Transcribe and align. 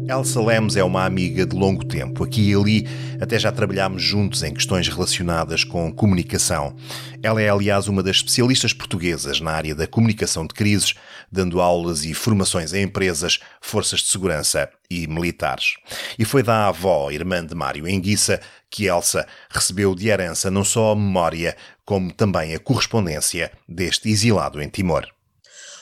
Elsa 0.08 0.40
Lemos 0.40 0.76
é 0.76 0.84
uma 0.84 1.04
amiga 1.04 1.44
de 1.44 1.56
longo 1.56 1.84
tempo. 1.84 2.22
Aqui 2.22 2.50
e 2.50 2.54
ali 2.54 2.88
até 3.20 3.38
já 3.38 3.50
trabalhámos 3.50 4.02
juntos 4.02 4.44
em 4.44 4.54
questões 4.54 4.86
relacionadas 4.86 5.64
com 5.64 5.92
comunicação. 5.92 6.76
Ela 7.20 7.42
é, 7.42 7.48
aliás, 7.48 7.88
uma 7.88 8.04
das 8.04 8.16
especialistas 8.16 8.72
portuguesas 8.72 9.40
na 9.40 9.50
área 9.50 9.74
da 9.74 9.86
comunicação 9.86 10.46
de 10.46 10.54
crises, 10.54 10.94
dando 11.30 11.60
aulas 11.60 12.04
e 12.04 12.14
formações 12.14 12.72
a 12.72 12.80
empresas, 12.80 13.40
forças 13.60 14.00
de 14.00 14.06
segurança 14.06 14.70
e 14.88 15.08
militares. 15.08 15.74
E 16.16 16.24
foi 16.24 16.42
da 16.42 16.68
avó, 16.68 17.10
irmã 17.10 17.44
de 17.44 17.54
Mário 17.56 17.88
Enguiça, 17.88 18.40
que 18.70 18.86
Elsa 18.86 19.26
recebeu 19.50 19.92
de 19.92 20.08
herança 20.08 20.52
não 20.52 20.62
só 20.62 20.92
a 20.92 20.96
memória, 20.96 21.56
como 21.84 22.12
também 22.12 22.54
a 22.54 22.60
correspondência 22.60 23.50
deste 23.68 24.08
exilado 24.08 24.62
em 24.62 24.68
Timor. 24.68 25.15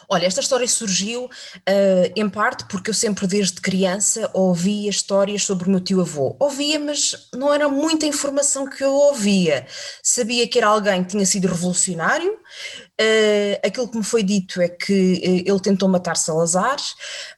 Olha, 0.08 0.26
esta 0.26 0.40
história 0.40 0.66
surgiu 0.66 1.24
uh, 1.24 2.12
em 2.14 2.28
parte 2.28 2.64
porque 2.66 2.90
eu 2.90 2.94
sempre 2.94 3.26
desde 3.26 3.60
criança 3.60 4.30
ouvia 4.32 4.90
histórias 4.90 5.44
sobre 5.44 5.68
o 5.68 5.70
meu 5.70 5.80
tio 5.80 6.00
avô. 6.00 6.36
Ouvia, 6.38 6.78
mas 6.78 7.28
não 7.34 7.52
era 7.52 7.68
muita 7.68 8.06
informação 8.06 8.68
que 8.68 8.82
eu 8.82 8.92
ouvia. 8.92 9.66
Sabia 10.02 10.46
que 10.46 10.58
era 10.58 10.68
alguém 10.68 11.02
que 11.02 11.10
tinha 11.10 11.26
sido 11.26 11.48
revolucionário, 11.48 12.32
uh, 12.32 13.66
aquilo 13.66 13.88
que 13.88 13.98
me 13.98 14.04
foi 14.04 14.22
dito 14.22 14.60
é 14.60 14.68
que 14.68 14.92
uh, 14.92 15.50
ele 15.50 15.60
tentou 15.60 15.88
matar 15.88 16.16
Salazar, 16.16 16.76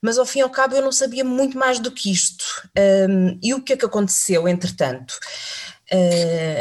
mas 0.02 0.18
ao 0.18 0.26
fim 0.26 0.40
e 0.40 0.42
ao 0.42 0.50
cabo 0.50 0.76
eu 0.76 0.82
não 0.82 0.92
sabia 0.92 1.24
muito 1.24 1.56
mais 1.56 1.78
do 1.78 1.90
que 1.90 2.10
isto. 2.10 2.44
Um, 3.08 3.38
e 3.42 3.54
o 3.54 3.62
que 3.62 3.72
é 3.72 3.76
que 3.76 3.84
aconteceu 3.84 4.48
entretanto? 4.48 5.18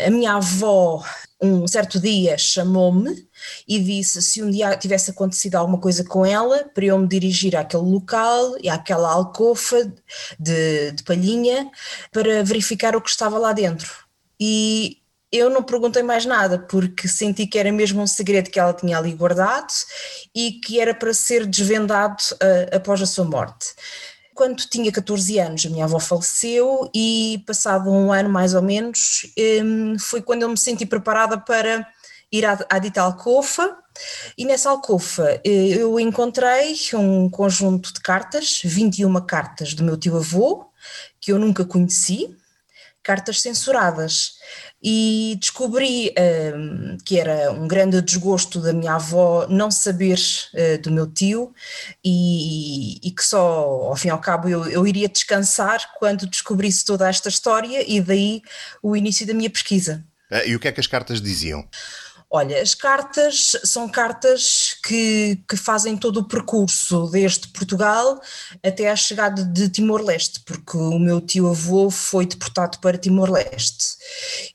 a 0.05 0.09
minha 0.11 0.35
avó 0.35 1.03
um 1.41 1.67
certo 1.67 1.99
dia 1.99 2.37
chamou-me 2.37 3.27
e 3.67 3.79
disse 3.79 4.21
se 4.21 4.41
um 4.41 4.49
dia 4.49 4.75
tivesse 4.77 5.11
acontecido 5.11 5.55
alguma 5.55 5.79
coisa 5.79 6.03
com 6.03 6.25
ela, 6.25 6.63
para 6.73 6.85
eu 6.85 6.97
me 6.97 7.07
dirigir 7.07 7.55
àquele 7.55 7.83
local 7.83 8.55
e 8.61 8.69
àquela 8.69 9.11
alcofa 9.11 9.91
de, 10.39 10.91
de 10.91 11.03
palhinha 11.03 11.69
para 12.11 12.43
verificar 12.43 12.95
o 12.95 13.01
que 13.01 13.09
estava 13.09 13.37
lá 13.37 13.53
dentro. 13.53 13.91
E 14.39 14.97
eu 15.31 15.49
não 15.49 15.63
perguntei 15.63 16.01
mais 16.01 16.25
nada, 16.25 16.59
porque 16.59 17.07
senti 17.07 17.45
que 17.45 17.59
era 17.59 17.71
mesmo 17.71 18.01
um 18.01 18.07
segredo 18.07 18.49
que 18.49 18.59
ela 18.59 18.73
tinha 18.73 18.97
ali 18.97 19.13
guardado 19.13 19.73
e 20.33 20.53
que 20.53 20.79
era 20.79 20.93
para 20.93 21.13
ser 21.13 21.45
desvendado 21.45 22.21
uh, 22.35 22.75
após 22.75 23.01
a 23.01 23.05
sua 23.05 23.25
morte. 23.25 23.73
Quando 24.35 24.57
tinha 24.69 24.91
14 24.91 25.39
anos, 25.39 25.65
a 25.65 25.69
minha 25.69 25.85
avó 25.85 25.97
faleceu 25.97 26.91
e, 26.93 27.41
passado 27.47 27.89
um 27.89 28.11
ano 28.11 28.29
mais 28.29 28.53
ou 28.53 28.61
menos, 28.61 29.25
um, 29.63 29.97
foi 29.97 30.21
quando 30.21 30.41
eu 30.41 30.49
me 30.49 30.57
senti 30.57 30.85
preparada 30.85 31.37
para 31.37 31.87
ir 32.29 32.45
à, 32.45 32.59
à 32.69 32.77
dita 32.77 33.01
alcofa. 33.01 33.77
E 34.37 34.43
nessa 34.43 34.69
alcofa 34.69 35.39
eh, 35.45 35.77
eu 35.77 35.97
encontrei 35.97 36.75
um 36.95 37.29
conjunto 37.29 37.93
de 37.93 38.01
cartas, 38.01 38.59
21 38.61 39.25
cartas 39.25 39.73
do 39.73 39.85
meu 39.85 39.95
tio 39.95 40.17
avô, 40.17 40.65
que 41.21 41.31
eu 41.31 41.39
nunca 41.39 41.63
conheci, 41.63 42.35
cartas 43.05 43.39
censuradas 43.39 44.33
e 44.83 45.37
descobri 45.39 46.11
um, 46.55 46.97
que 47.05 47.19
era 47.19 47.51
um 47.51 47.67
grande 47.67 48.01
desgosto 48.01 48.59
da 48.59 48.73
minha 48.73 48.95
avó 48.95 49.45
não 49.47 49.69
saber 49.69 50.17
uh, 50.17 50.81
do 50.81 50.91
meu 50.91 51.05
tio 51.05 51.53
e, 52.03 52.99
e, 53.07 53.11
que 53.11 53.23
só, 53.23 53.39
ao 53.39 53.95
fim 53.95 54.07
e 54.07 54.11
ao 54.11 54.19
cabo, 54.19 54.49
eu, 54.49 54.65
eu 54.65 54.87
iria 54.87 55.07
descansar 55.07 55.93
quando 55.99 56.25
descobrisse 56.25 56.83
toda 56.83 57.07
esta 57.07 57.29
história 57.29 57.85
e 57.87 58.01
daí 58.01 58.41
o 58.81 58.95
início 58.95 59.25
da 59.27 59.35
minha 59.35 59.51
pesquisa. 59.51 60.03
Eh, 60.31 60.49
e 60.49 60.55
o 60.55 60.59
que 60.59 60.67
é 60.67 60.71
que 60.71 60.79
as 60.79 60.87
cartas 60.87 61.21
diziam? 61.21 61.63
Olha, 62.27 62.59
as 62.59 62.73
cartas 62.73 63.51
são 63.63 63.87
cartas 63.87 64.64
que, 64.85 65.39
que 65.49 65.57
fazem 65.57 65.97
todo 65.97 66.17
o 66.17 66.27
percurso 66.27 67.07
desde 67.07 67.47
Portugal 67.47 68.21
até 68.63 68.91
à 68.91 68.95
chegada 68.95 69.43
de 69.43 69.67
Timor-Leste, 69.67 70.41
porque 70.45 70.77
o 70.77 70.99
meu 70.99 71.19
tio-avô 71.19 71.89
foi 71.89 72.27
deportado 72.27 72.77
para 72.77 72.97
Timor-Leste 72.97 73.97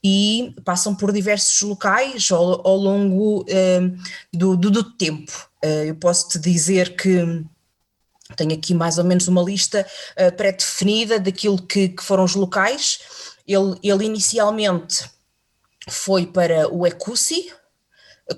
e 0.04 0.54
passam 0.64 0.94
por 0.94 1.12
diversos 1.12 1.60
locais 1.62 2.30
ao, 2.30 2.64
ao 2.66 2.76
longo 2.76 3.42
uh, 3.42 3.98
do, 4.32 4.56
do, 4.56 4.84
tempo. 4.84 5.32
Uh, 5.64 5.86
eu 5.86 5.96
posso 5.96 6.28
te 6.28 6.38
dizer 6.38 6.94
que 6.94 7.44
tenho 8.36 8.54
aqui 8.54 8.72
mais 8.72 8.98
ou 8.98 9.04
menos 9.04 9.26
uma 9.26 9.42
lista 9.42 9.84
uh, 10.12 10.36
pré-definida 10.36 11.18
daquilo 11.18 11.60
que, 11.60 11.88
que, 11.88 12.04
foram 12.04 12.22
os 12.22 12.36
locais. 12.36 13.00
Ele, 13.48 13.76
ele 13.82 14.04
inicialmente 14.04 15.10
foi 15.88 16.24
para 16.24 16.72
o 16.72 16.86
Ecusi, 16.86 17.52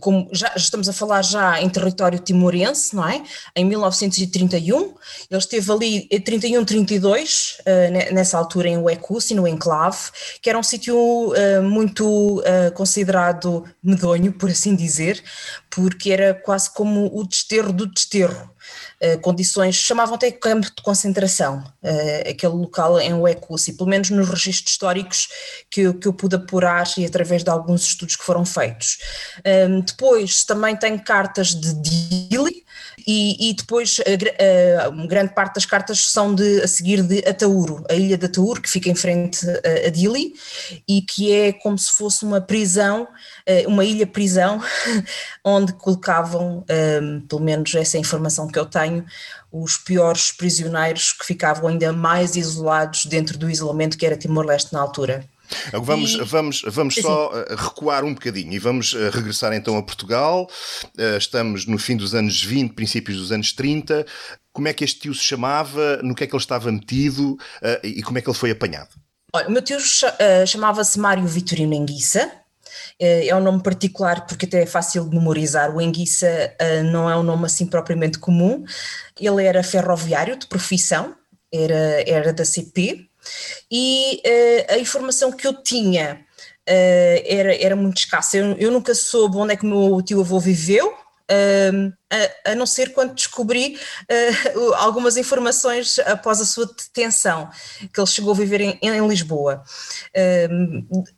como 0.00 0.28
já 0.32 0.52
estamos 0.56 0.88
a 0.88 0.92
falar 0.92 1.22
já 1.22 1.60
em 1.60 1.68
território 1.68 2.18
timorense, 2.18 2.94
não 2.94 3.08
é? 3.08 3.22
Em 3.54 3.64
1931, 3.64 4.94
ele 5.30 5.38
esteve 5.38 5.72
ali 5.72 6.08
em 6.10 6.20
31, 6.20 6.64
32, 6.64 7.58
uh, 7.60 8.14
nessa 8.14 8.38
altura 8.38 8.68
em 8.68 8.78
Uecussi, 8.78 9.34
no 9.34 9.46
enclave, 9.46 10.10
que 10.40 10.48
era 10.48 10.58
um 10.58 10.62
sítio 10.62 10.96
uh, 10.96 11.62
muito 11.62 12.40
uh, 12.40 12.72
considerado 12.74 13.64
medonho, 13.82 14.32
por 14.32 14.50
assim 14.50 14.74
dizer, 14.74 15.22
porque 15.70 16.10
era 16.10 16.34
quase 16.34 16.72
como 16.72 17.10
o 17.12 17.26
desterro 17.26 17.72
do 17.72 17.86
desterro. 17.86 18.51
Uh, 19.02 19.18
condições, 19.20 19.74
chamavam 19.74 20.14
até 20.14 20.30
campo 20.30 20.66
de 20.66 20.80
concentração, 20.82 21.58
uh, 21.82 22.30
aquele 22.30 22.52
local 22.52 23.00
em 23.00 23.12
Uecussi, 23.12 23.72
pelo 23.72 23.90
menos 23.90 24.10
nos 24.10 24.28
registros 24.28 24.70
históricos 24.70 25.28
que 25.68 25.80
eu, 25.80 25.94
que 25.94 26.06
eu 26.06 26.12
pude 26.12 26.36
apurar 26.36 26.86
e 26.96 27.04
através 27.04 27.42
de 27.42 27.50
alguns 27.50 27.82
estudos 27.82 28.14
que 28.14 28.22
foram 28.22 28.44
feitos. 28.44 28.98
Um, 29.68 29.80
depois 29.80 30.44
também 30.44 30.76
tenho 30.76 31.02
cartas 31.02 31.48
de 31.48 31.74
Dili, 31.74 32.64
e, 33.06 33.50
e 33.50 33.54
depois 33.54 34.00
a, 34.00 34.84
a, 34.84 34.88
uma 34.88 35.06
grande 35.06 35.34
parte 35.34 35.54
das 35.54 35.66
cartas 35.66 36.06
são 36.06 36.34
de, 36.34 36.60
a 36.62 36.68
seguir 36.68 37.02
de 37.02 37.18
Atauro, 37.28 37.84
a 37.88 37.94
ilha 37.94 38.16
de 38.16 38.26
Atauro, 38.26 38.60
que 38.60 38.70
fica 38.70 38.88
em 38.90 38.94
frente 38.94 39.46
a, 39.48 39.86
a 39.86 39.90
Dili 39.90 40.34
e 40.88 41.02
que 41.02 41.32
é 41.32 41.52
como 41.52 41.78
se 41.78 41.92
fosse 41.92 42.24
uma 42.24 42.40
prisão, 42.40 43.08
eh, 43.46 43.64
uma 43.66 43.84
ilha-prisão, 43.84 44.62
onde 45.44 45.72
colocavam, 45.74 46.64
um, 47.02 47.20
pelo 47.20 47.42
menos 47.42 47.74
essa 47.74 47.96
é 47.96 48.00
informação 48.00 48.46
que 48.48 48.58
eu 48.58 48.66
tenho, 48.66 49.04
os 49.50 49.76
piores 49.76 50.32
prisioneiros 50.32 51.12
que 51.12 51.26
ficavam 51.26 51.68
ainda 51.68 51.92
mais 51.92 52.36
isolados 52.36 53.06
dentro 53.06 53.36
do 53.36 53.50
isolamento 53.50 53.98
que 53.98 54.06
era 54.06 54.16
Timor-Leste 54.16 54.72
na 54.72 54.80
altura. 54.80 55.24
Vamos, 55.72 56.14
e... 56.14 56.24
vamos, 56.24 56.62
vamos 56.66 56.94
só 56.94 57.30
eh, 57.34 57.54
recuar 57.56 58.04
um 58.04 58.14
bocadinho 58.14 58.52
e 58.52 58.58
vamos 58.58 58.94
eh, 58.94 59.10
regressar 59.10 59.52
então 59.52 59.76
a 59.76 59.82
Portugal. 59.82 60.48
Eh, 60.96 61.16
estamos 61.16 61.66
no 61.66 61.78
fim 61.78 61.96
dos 61.96 62.14
anos 62.14 62.42
20, 62.42 62.74
princípios 62.74 63.18
dos 63.18 63.32
anos 63.32 63.52
30. 63.52 64.06
Como 64.52 64.68
é 64.68 64.72
que 64.72 64.84
este 64.84 65.00
tio 65.00 65.14
se 65.14 65.24
chamava? 65.24 65.98
No 66.02 66.14
que 66.14 66.24
é 66.24 66.26
que 66.26 66.34
ele 66.34 66.42
estava 66.42 66.70
metido 66.70 67.38
e 67.82 68.02
como 68.02 68.18
é 68.18 68.20
que 68.20 68.28
ele 68.28 68.36
foi 68.36 68.50
apanhado? 68.50 68.90
Olha, 69.34 69.48
o 69.48 69.50
meu 69.50 69.62
tio 69.62 69.78
chamava-se 70.46 70.98
Mário 70.98 71.26
Vitorino 71.26 71.72
Enguiça. 71.72 72.30
É 73.00 73.34
um 73.34 73.40
nome 73.40 73.62
particular 73.62 74.26
porque 74.26 74.44
até 74.44 74.62
é 74.62 74.66
fácil 74.66 75.08
de 75.08 75.16
memorizar. 75.16 75.74
O 75.74 75.80
Enguiça 75.80 76.54
não 76.90 77.08
é 77.08 77.16
um 77.16 77.22
nome 77.22 77.46
assim 77.46 77.64
propriamente 77.64 78.18
comum. 78.18 78.62
Ele 79.18 79.42
era 79.42 79.62
ferroviário 79.62 80.36
de 80.36 80.46
profissão, 80.46 81.14
era, 81.50 82.04
era 82.06 82.32
da 82.32 82.44
CP, 82.44 83.08
e 83.70 84.22
uh, 84.26 84.74
a 84.74 84.78
informação 84.78 85.32
que 85.32 85.46
eu 85.46 85.62
tinha 85.62 86.24
uh, 86.68 87.22
era, 87.26 87.54
era 87.56 87.76
muito 87.76 87.98
escassa. 87.98 88.36
Eu, 88.36 88.56
eu, 88.56 88.70
nunca 88.70 88.94
soube 88.94 89.36
onde 89.36 89.54
é 89.54 89.56
que 89.56 89.64
o 89.64 89.68
meu 89.68 90.02
tio 90.02 90.20
avô 90.20 90.38
viveu, 90.38 90.88
uh, 90.88 91.92
a, 92.46 92.52
a, 92.52 92.54
não 92.54 92.66
ser 92.66 92.92
quando 92.92 93.14
descobri 93.14 93.76
uh, 93.76 94.74
algumas 94.74 95.16
informações 95.16 95.98
após 96.00 96.40
a 96.40 96.44
sua 96.44 96.66
detenção, 96.66 97.50
que 97.92 98.00
ele 98.00 98.06
chegou 98.06 98.32
a 98.32 98.36
viver 98.36 98.60
em, 98.60 98.78
em 98.82 99.08
Lisboa. 99.08 99.62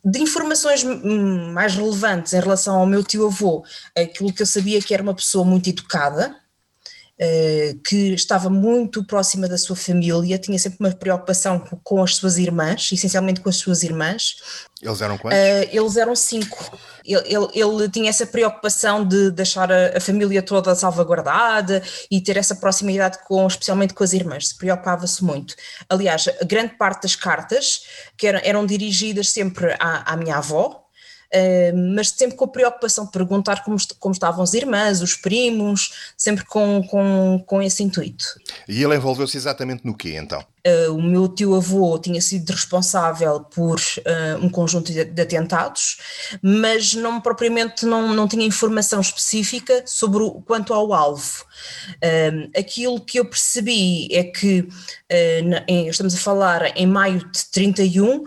de 0.05 0.21
informações 0.21 0.85
mais 1.53 1.75
relevantes 1.75 2.33
em 2.33 2.41
relação 2.41 2.77
ao 2.77 2.87
meu 2.87 3.03
tio 3.03 3.27
avô, 3.27 3.65
aquilo 3.97 4.33
que 4.33 4.43
eu 4.43 4.47
sabia 4.47 4.81
que 4.81 4.95
era 4.95 5.03
uma 5.03 5.15
pessoa 5.15 5.45
muito 5.45 5.69
educada, 5.69 6.35
eh, 6.35 6.44
que 7.85 8.13
estava 8.13 8.51
muito 8.51 9.05
próxima 9.05 9.47
da 9.47 9.57
sua 9.57 9.77
família, 9.77 10.37
tinha 10.37 10.59
sempre 10.59 10.79
uma 10.81 10.91
preocupação 10.91 11.61
com 11.83 12.03
as 12.03 12.17
suas 12.17 12.39
irmãs, 12.39 12.91
essencialmente 12.93 13.41
com 13.41 13.49
as 13.49 13.57
suas 13.57 13.83
irmãs. 13.85 14.37
Eles 14.83 15.01
eram 15.01 15.17
quantos? 15.17 15.39
Uh, 15.39 15.69
eles 15.71 15.97
eram 15.97 16.17
cinco. 16.17 16.79
Ele, 17.05 17.23
ele, 17.27 17.49
ele, 17.55 17.89
tinha 17.89 18.11
essa 18.11 18.27
preocupação 18.27 19.07
de 19.07 19.31
deixar 19.31 19.71
a, 19.71 19.97
a, 19.97 20.01
família 20.01 20.43
toda 20.43 20.75
salvaguardada 20.75 21.83
e 22.11 22.21
ter 22.21 22.37
essa 22.37 22.57
proximidade 22.57 23.19
com, 23.27 23.47
especialmente 23.47 23.95
com 23.95 24.05
as 24.05 24.13
irmãs, 24.13 24.49
se 24.49 24.59
preocupava-se 24.59 25.23
muito. 25.23 25.55
Aliás, 25.89 26.29
grande 26.47 26.77
parte 26.77 27.03
das 27.03 27.15
cartas 27.15 27.85
que 28.17 28.27
eram, 28.27 28.41
eram 28.43 28.67
dirigidas 28.67 29.31
sempre 29.31 29.75
à, 29.79 30.13
à 30.13 30.17
minha 30.17 30.37
avó, 30.37 30.84
mas 31.73 32.11
sempre 32.11 32.37
com 32.37 32.45
a 32.45 32.49
preocupação 32.49 33.07
de 33.07 33.11
perguntar 33.11 33.65
como, 33.65 33.77
como 33.99 34.13
estavam 34.13 34.43
as 34.43 34.55
irmãs, 34.55 35.01
os 35.01 35.15
primos, 35.15 36.13
sempre 36.17 36.45
com, 36.45 36.83
com, 36.89 37.43
com 37.47 37.63
esse 37.63 37.83
intuito. 37.83 38.25
E 38.69 38.83
ele 38.83 38.95
envolveu-se 38.95 39.37
exatamente 39.37 39.85
no 39.85 39.97
quê 39.97 40.17
então? 40.17 40.45
Uh, 40.67 40.95
o 40.95 41.03
meu 41.03 41.29
tio-avô 41.29 41.99
tinha 41.99 42.21
sido 42.23 42.51
responsável 42.51 43.41
por 43.41 43.79
uh, 43.79 44.43
um 44.43 44.49
conjunto 44.49 44.91
de, 44.91 45.21
atentados, 45.21 45.99
mas 46.41 46.95
não 46.95 47.21
propriamente 47.21 47.85
não, 47.85 48.15
não 48.15 48.27
tinha 48.27 48.47
informação 48.47 49.01
específica 49.01 49.83
sobre 49.87 50.23
o, 50.23 50.41
quanto 50.41 50.73
ao 50.73 50.95
alvo. 50.95 51.45
Aquilo 52.59 53.01
que 53.01 53.19
eu 53.19 53.25
percebi 53.25 54.09
é 54.11 54.25
que, 54.25 54.67
em, 55.69 55.89
estamos 55.89 56.15
a 56.15 56.19
falar 56.19 56.77
em 56.77 56.87
maio 56.87 57.19
de 57.31 57.45
31, 57.51 58.25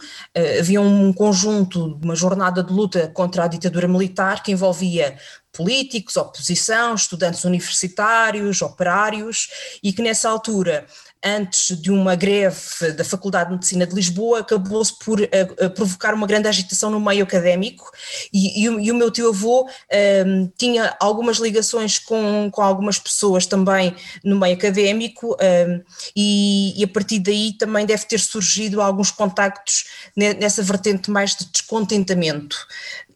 havia 0.60 0.82
um 0.82 1.12
conjunto, 1.14 2.00
uma 2.04 2.16
jornada 2.16 2.64
de 2.64 2.72
luta 2.72 3.08
contra 3.14 3.44
a 3.44 3.48
ditadura 3.48 3.88
militar 3.88 4.44
que 4.44 4.52
envolvia 4.52 5.18
políticos, 5.52 6.18
oposição, 6.18 6.94
estudantes 6.96 7.44
universitários, 7.44 8.62
operários, 8.62 9.48
e 9.82 9.92
que 9.92 10.02
nessa 10.02 10.30
altura 10.30 10.86
antes 11.24 11.80
de 11.80 11.92
uma 11.92 12.16
greve 12.16 12.92
da 12.96 13.04
Faculdade 13.04 13.50
de 13.50 13.56
Medicina 13.56 13.86
de 13.86 13.96
Lisboa, 13.96 14.40
acabou-se 14.40 14.98
por 15.00 15.20
uh, 15.20 15.70
provocar 15.76 16.14
uma 16.14 16.28
grande 16.28 16.48
agitação 16.48 16.90
no 16.90 17.00
meio 17.00 17.24
académico 17.24 17.92
e, 18.32 18.64
e, 18.64 18.70
o, 18.70 18.80
e 18.80 18.92
o, 18.92 18.96
meu 18.96 19.12
tio-avô 19.12 19.64
uh, 19.64 20.54
tinha 20.58 20.96
algumas 21.00 21.38
ligações 21.38 22.00
com, 22.00 22.50
com 22.52 22.62
algumas 22.62 23.00
pessoas 23.00 23.46
também 23.46 23.96
no 24.24 24.40
meio 24.40 24.56
académico 24.56 25.34
uh, 25.34 25.84
e, 26.16 26.80
e, 26.80 26.84
a 26.84 26.88
partir 26.88 27.20
daí 27.20 27.54
também 27.54 27.86
deve 27.86 28.06
ter 28.06 28.20
surgido 28.20 28.82
alguns 28.82 29.12
contactos 29.12 29.86
nessa 30.16 30.62
vertente 30.62 31.10
mais 31.10 31.36
de 31.36 31.46
descontentamento. 31.46 32.58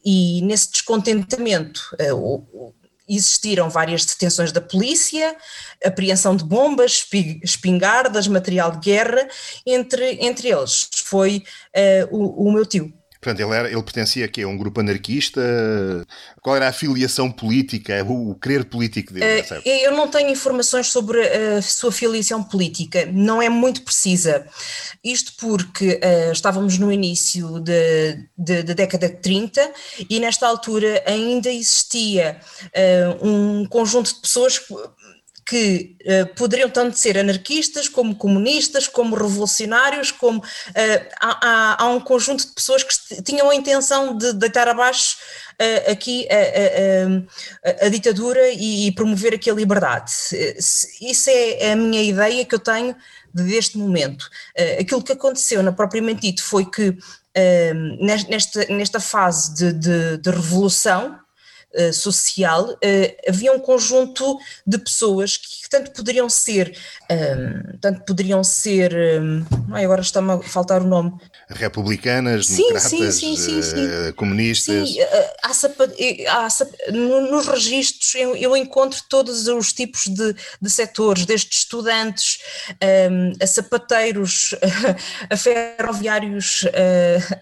E 0.03 0.41
nesse 0.41 0.71
descontentamento, 0.71 1.95
existiram 3.07 3.69
várias 3.69 4.05
detenções 4.05 4.51
da 4.51 4.61
polícia, 4.61 5.35
apreensão 5.83 6.35
de 6.35 6.43
bombas, 6.43 7.05
espingardas, 7.43 8.27
material 8.27 8.71
de 8.71 8.79
guerra, 8.79 9.27
entre, 9.65 10.17
entre 10.21 10.49
eles 10.49 10.89
foi 11.11 11.43
uh, 11.75 12.15
o, 12.15 12.47
o 12.47 12.53
meu 12.53 12.65
tio. 12.65 12.93
Portanto, 13.21 13.39
ele, 13.39 13.55
era, 13.55 13.71
ele 13.71 13.83
pertencia 13.83 14.25
aqui 14.25 14.41
a 14.41 14.47
um 14.47 14.57
grupo 14.57 14.79
anarquista? 14.79 15.39
Qual 16.41 16.55
era 16.55 16.67
a 16.67 16.73
filiação 16.73 17.31
política, 17.31 18.03
o, 18.03 18.31
o 18.31 18.35
querer 18.35 18.65
político 18.65 19.13
dele? 19.13 19.41
Uh, 19.41 19.61
eu 19.63 19.91
não 19.91 20.07
tenho 20.07 20.29
informações 20.31 20.87
sobre 20.87 21.21
a 21.21 21.61
sua 21.61 21.91
filiação 21.91 22.43
política, 22.43 23.07
não 23.13 23.39
é 23.39 23.47
muito 23.47 23.83
precisa. 23.83 24.47
Isto 25.03 25.33
porque 25.37 25.99
uh, 26.03 26.31
estávamos 26.31 26.79
no 26.79 26.91
início 26.91 27.59
da 27.59 28.73
década 28.73 29.07
de 29.07 29.17
30 29.17 29.71
e 30.09 30.19
nesta 30.19 30.47
altura 30.47 31.03
ainda 31.05 31.51
existia 31.51 32.39
uh, 33.21 33.27
um 33.27 33.67
conjunto 33.67 34.15
de 34.15 34.19
pessoas 34.19 34.59
que 35.51 35.97
uh, 36.05 36.33
poderiam 36.35 36.69
tanto 36.69 36.97
ser 36.97 37.17
anarquistas, 37.17 37.89
como 37.89 38.15
comunistas, 38.15 38.87
como 38.87 39.17
revolucionários, 39.17 40.09
como 40.09 40.39
uh, 40.39 40.43
há, 41.19 41.83
há, 41.83 41.87
um 41.89 41.99
conjunto 41.99 42.47
de 42.47 42.53
pessoas 42.53 42.83
que 42.83 43.21
tinham 43.21 43.49
a 43.49 43.53
intenção 43.53 44.17
de 44.17 44.31
deitar 44.31 44.69
abaixo 44.69 45.17
uh, 45.61 45.91
aqui 45.91 46.25
a, 46.31 47.69
a, 47.69 47.85
a, 47.85 47.89
ditadura 47.89 48.47
e, 48.47 48.87
e, 48.87 48.91
promover 48.93 49.33
aqui 49.33 49.51
a 49.51 49.53
liberdade. 49.53 50.13
Isso 51.01 51.29
é 51.29 51.73
a 51.73 51.75
minha 51.75 52.01
ideia 52.01 52.45
que 52.45 52.55
eu 52.55 52.59
tenho 52.59 52.95
deste 53.33 53.77
momento. 53.77 54.29
aquilo 54.79 55.03
que 55.03 55.11
aconteceu 55.11 55.61
na 55.61 55.73
propriamente 55.73 56.21
dito 56.21 56.43
foi 56.43 56.65
que 56.65 56.97
nesta, 57.99 58.65
nesta 58.65 58.99
fase 59.01 59.53
de, 59.53 59.73
de, 59.73 60.17
de 60.17 60.29
revolução, 60.29 61.20
uh, 61.75 61.93
social, 61.93 62.71
uh, 62.71 62.77
havia 63.27 63.51
um 63.53 63.59
conjunto 63.59 64.37
de 64.65 64.77
pessoas 64.77 65.37
que 65.37 65.69
tanto 65.69 65.91
poderiam 65.91 66.29
ser, 66.29 66.77
um, 67.09 67.15
ehm, 67.15 67.77
tanto 67.79 68.05
poderiam 68.05 68.43
ser, 68.43 68.93
um, 69.21 69.45
ai, 69.71 69.85
agora 69.85 70.01
está-me 70.01 70.33
a 70.33 70.39
faltar 70.39 70.81
o 70.81 70.87
nome. 70.87 71.13
Republicanas, 71.49 72.47
sim, 72.47 72.57
democratas, 72.57 73.15
sim, 73.15 73.37
sim, 73.37 73.61
sim, 73.61 73.85
uh, 73.85 74.13
comunistas. 74.15 74.89
Sim, 74.89 75.01
há, 75.01 75.47
há, 75.47 76.47
há, 76.47 76.91
nos 76.91 77.47
registros 77.47 78.15
eu, 78.15 78.35
eu, 78.35 78.57
encontro 78.57 79.01
todos 79.07 79.47
os 79.47 79.71
tipos 79.71 80.07
de, 80.07 80.35
de 80.61 80.69
setores, 80.69 81.25
desde 81.25 81.53
estudantes 81.53 82.39
um, 82.71 82.85
ehm, 82.85 83.33
a 83.41 83.47
sapateiros, 83.47 84.55
a 85.29 85.37
ferroviários, 85.37 86.65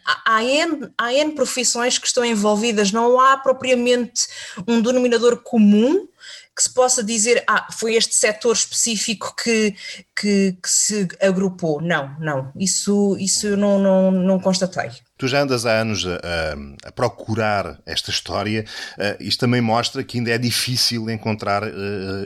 há, 0.06 0.36
há, 0.36 0.44
N, 0.44 0.90
há 0.98 1.14
N 1.14 1.32
profissões 1.34 1.98
que 1.98 2.08
estão 2.08 2.24
envolvidas, 2.24 2.92
não 2.92 3.20
há 3.20 3.38
propriamente 3.38 4.19
um 4.68 4.82
denominador 4.82 5.42
comum 5.44 6.08
que 6.56 6.64
se 6.64 6.74
possa 6.74 7.04
dizer, 7.04 7.44
ah, 7.48 7.68
foi 7.72 7.96
este 7.96 8.16
setor 8.16 8.54
específico 8.54 9.34
que, 9.42 9.74
que, 10.20 10.58
que, 10.62 10.70
se 10.70 11.08
agrupou. 11.22 11.82
Não, 11.82 12.16
não, 12.20 12.52
isso, 12.56 13.16
isso 13.20 13.48
eu 13.48 13.58
não, 13.58 13.80
não, 13.80 14.12
não 14.12 14.40
constatei. 14.40 14.92
Tu 15.18 15.28
já 15.28 15.42
andas 15.42 15.66
há 15.66 15.82
anos 15.82 16.06
a, 16.06 16.88
a, 16.88 16.92
procurar 16.94 17.78
esta 17.86 18.10
história. 18.10 18.66
Uh, 18.98 19.22
isto 19.22 19.42
também 19.42 19.60
mostra 19.60 20.02
que 20.02 20.18
ainda 20.18 20.32
é 20.32 20.38
difícil 20.38 21.10
encontrar 21.10 21.62
uh, 21.62 21.70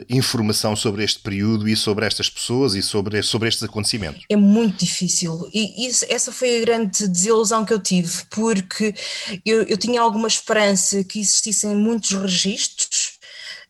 informação 0.08 0.76
sobre 0.76 1.02
este 1.02 1.18
período 1.18 1.68
e 1.68 1.74
sobre 1.74 2.06
estas 2.06 2.30
pessoas 2.30 2.74
e 2.74 2.82
sobre, 2.82 3.20
sobre 3.20 3.48
estes 3.48 3.64
acontecimentos. 3.64 4.22
É 4.28 4.36
muito 4.36 4.84
difícil. 4.84 5.50
E 5.52 5.88
isso, 5.88 6.06
essa 6.08 6.30
foi 6.30 6.58
a 6.58 6.60
grande 6.60 7.08
desilusão 7.08 7.64
que 7.64 7.72
eu 7.72 7.80
tive, 7.80 8.12
porque 8.30 8.94
eu, 9.44 9.64
eu 9.64 9.76
tinha 9.76 10.00
alguma 10.00 10.28
esperança 10.28 11.02
que 11.02 11.18
existissem 11.18 11.74
muitos 11.74 12.12
registros 12.12 13.03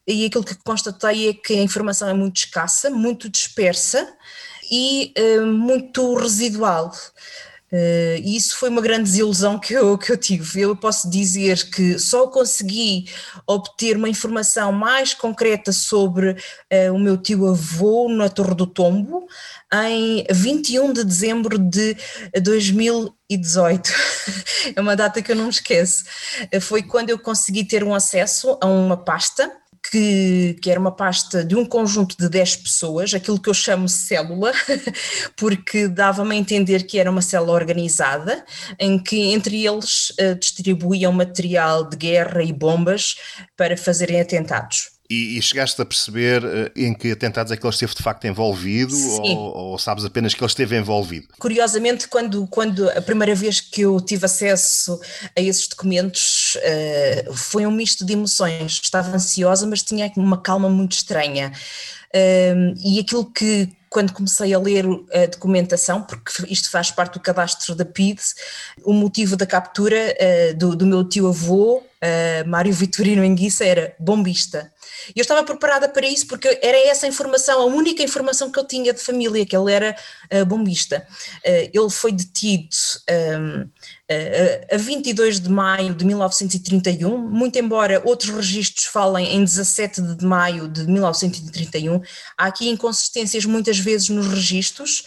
e 0.07 0.27
aquilo 0.27 0.45
que 0.45 0.55
constatei 0.65 1.31
é 1.31 1.35
que 1.35 1.55
a 1.55 1.63
informação 1.63 2.09
é 2.09 2.15
muito 2.15 2.37
escassa, 2.37 2.91
muito 2.91 3.29
dispersa 3.29 4.07
e 4.71 5.13
uh, 5.19 5.47
muito 5.47 6.15
residual. 6.15 6.93
Uh, 7.73 8.21
e 8.23 8.37
isso 8.37 8.57
foi 8.57 8.69
uma 8.69 8.81
grande 8.81 9.05
desilusão 9.05 9.59
que 9.59 9.75
eu, 9.75 9.99
que 9.99 10.13
eu 10.13 10.17
tive. 10.17 10.61
Eu 10.61 10.77
posso 10.77 11.11
dizer 11.11 11.71
que 11.71 11.99
só 11.99 12.29
consegui 12.29 13.07
obter 13.47 13.97
uma 13.97 14.09
informação 14.09 14.71
mais 14.71 15.13
concreta 15.13 15.73
sobre 15.73 16.31
uh, 16.31 16.95
o 16.95 16.99
meu 17.01 17.17
tio-avô 17.17 18.09
na 18.09 18.29
Torre 18.29 18.55
do 18.55 18.67
Tombo 18.67 19.27
em 19.73 20.25
21 20.31 20.93
de 20.93 21.03
dezembro 21.03 21.59
de 21.59 21.97
2018. 22.41 23.91
é 24.77 24.81
uma 24.81 24.95
data 24.95 25.21
que 25.21 25.33
eu 25.33 25.37
não 25.37 25.45
me 25.45 25.51
esqueço. 25.51 26.05
Foi 26.61 26.81
quando 26.81 27.11
eu 27.11 27.19
consegui 27.19 27.65
ter 27.65 27.83
um 27.83 27.93
acesso 27.93 28.57
a 28.61 28.67
uma 28.67 28.97
pasta 28.97 29.51
que, 29.91 30.57
que, 30.61 30.71
era 30.71 30.81
uma 30.81 30.91
pasta 30.91 31.45
de 31.45 31.55
um 31.55 31.65
conjunto 31.65 32.17
de 32.17 32.29
10 32.29 32.57
pessoas, 32.57 33.15
aquilo 33.15 33.41
que 33.41 33.49
eu 33.49 33.55
chamo 33.55 33.89
célula, 33.89 34.53
porque 35.37 35.89
dava-me 35.89 36.35
a 36.35 36.39
entender 36.39 36.85
que 36.85 36.99
era 36.99 37.11
uma 37.11 37.23
célula 37.23 37.53
organizada, 37.53 38.45
em 38.79 38.99
que 38.99 39.33
entre 39.33 39.67
eles 39.67 40.11
uh, 40.21 40.35
distribuíam 40.39 41.13
material 41.13 41.89
de 41.89 41.97
guerra 41.97 42.43
e 42.43 42.53
bombas 42.53 43.17
para 43.57 43.77
fazerem 43.77 44.21
atentados. 44.21 44.95
E, 45.09 45.37
e, 45.37 45.43
chegaste 45.43 45.81
a 45.83 45.85
perceber 45.85 46.43
uh, 46.43 46.71
em 46.75 46.95
que 46.95 47.13
atentados 47.13 47.53
é 47.53 47.57
que 47.57 47.67
ele 47.67 47.75
esteve 47.75 47.95
de 47.95 48.03
facto 48.03 48.25
envolvido 48.27 48.97
ou, 49.21 49.57
ou, 49.57 49.79
sabes 49.79 50.03
apenas 50.03 50.33
que 50.33 50.43
ele 50.43 50.49
esteve 50.49 50.79
envolvido? 50.79 51.29
Curiosamente, 51.39 52.09
quando, 52.09 52.47
quando 52.47 52.89
a 52.89 53.03
primeira 53.03 53.35
vez 53.35 53.61
que 53.61 53.83
eu 53.83 54.01
tive 54.01 54.25
acesso 54.25 54.99
a 55.37 55.41
esses 55.43 55.69
documentos 55.69 56.44
uh, 56.57 57.35
foi 57.35 57.67
um 57.67 57.71
misto 57.71 58.05
de 58.05 58.13
emoções. 58.13 58.81
Estava 58.83 59.15
ansiosa, 59.15 59.67
mas 59.67 59.83
tinha 59.83 60.11
uma 60.17 60.39
calma 60.39 60.69
muito 60.69 60.93
estranha. 60.93 61.53
Uh, 62.15 62.75
e 62.85 63.01
aquilo 63.01 63.27
que, 63.27 63.69
quando 63.91 64.13
comecei 64.13 64.55
a 64.55 64.59
ler 64.59 64.85
a 65.13 65.27
documentação, 65.27 66.03
porque 66.03 66.31
isto 66.49 66.71
faz 66.71 66.91
parte 66.91 67.15
do 67.15 67.21
cadastro 67.21 67.75
da 67.75 67.85
PID, 67.85 68.21
o 68.85 68.93
motivo 68.93 69.37
da 69.37 69.45
captura 69.45 69.97
uh, 69.97 70.57
do, 70.57 70.77
do, 70.77 70.87
meu 70.87 71.03
tio-avô, 71.03 71.79
uh, 71.79 72.49
Mário 72.49 72.73
Vitorino 72.73 73.25
Enguiça, 73.25 73.65
era 73.65 73.95
bombista. 73.99 74.73
E 75.15 75.19
eu 75.19 75.23
estava 75.23 75.45
preparada 75.45 75.89
para 75.89 76.07
isso 76.07 76.27
porque 76.27 76.59
era 76.63 76.79
essa 76.89 77.07
informação, 77.07 77.61
a 77.61 77.65
única 77.65 78.03
informação 78.03 78.51
que 78.51 78.59
eu 78.59 78.65
tinha 78.65 78.93
de 78.93 79.01
família, 79.01 79.45
que 79.45 79.57
ele 79.57 79.73
era 79.73 79.97
uh, 80.33 80.45
bombista. 80.47 81.07
Uh, 81.45 81.71
ele 81.73 81.91
foi 81.91 82.13
detido 82.13 82.69
um, 83.11 83.63
uh, 83.63 84.75
a 84.75 84.77
22 84.77 85.41
de 85.41 85.49
maio 85.49 85.95
de 85.95 86.05
1931, 86.05 87.19
muito 87.19 87.59
embora 87.59 88.03
outros 88.05 88.31
registros 88.31 88.87
falem 88.87 89.35
em 89.35 89.45
17 89.45 90.01
de 90.01 90.25
maio 90.25 90.69
de 90.69 90.87
1931, 90.87 92.01
há 92.37 92.47
aqui 92.47 92.69
inconsistências 92.69 93.45
muitas 93.45 93.79
vezes 93.79 94.09
nos 94.09 94.27
registros. 94.27 95.05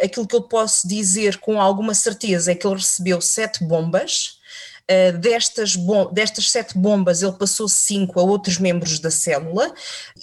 Aquilo 0.00 0.28
que 0.28 0.36
eu 0.36 0.42
posso 0.42 0.86
dizer 0.86 1.38
com 1.38 1.60
alguma 1.60 1.92
certeza 1.92 2.52
é 2.52 2.54
que 2.54 2.64
ele 2.64 2.76
recebeu 2.76 3.20
sete 3.20 3.64
bombas, 3.64 4.39
Uh, 4.90 5.16
destas, 5.18 5.76
destas 6.12 6.50
sete 6.50 6.76
bombas, 6.76 7.22
ele 7.22 7.30
passou 7.32 7.68
cinco 7.68 8.18
a 8.18 8.24
outros 8.24 8.58
membros 8.58 8.98
da 8.98 9.10
célula 9.10 9.72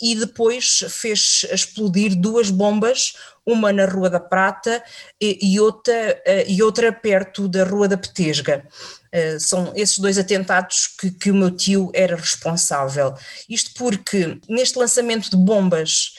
e 0.01 0.13
depois 0.13 0.83
fez 0.89 1.45
explodir 1.49 2.13
duas 2.13 2.49
bombas, 2.49 3.13
uma 3.45 3.71
na 3.71 3.85
Rua 3.85 4.09
da 4.09 4.19
Prata 4.19 4.83
e, 5.21 5.39
e 5.41 5.57
outra, 5.57 6.21
uh, 6.27 6.51
e 6.51 6.61
outra 6.61 6.91
perto 6.91 7.47
da 7.47 7.63
Rua 7.63 7.87
da 7.87 7.97
Petesga. 7.97 8.67
Uh, 9.13 9.39
são 9.39 9.71
esses 9.75 9.97
dois 9.99 10.17
atentados 10.17 10.87
que, 10.99 11.11
que, 11.11 11.31
o 11.31 11.35
meu 11.35 11.51
tio 11.51 11.91
era 11.93 12.15
responsável. 12.15 13.13
Isto 13.49 13.71
porque 13.75 14.39
neste 14.49 14.77
lançamento 14.77 15.29
de 15.29 15.37
bombas 15.37 16.13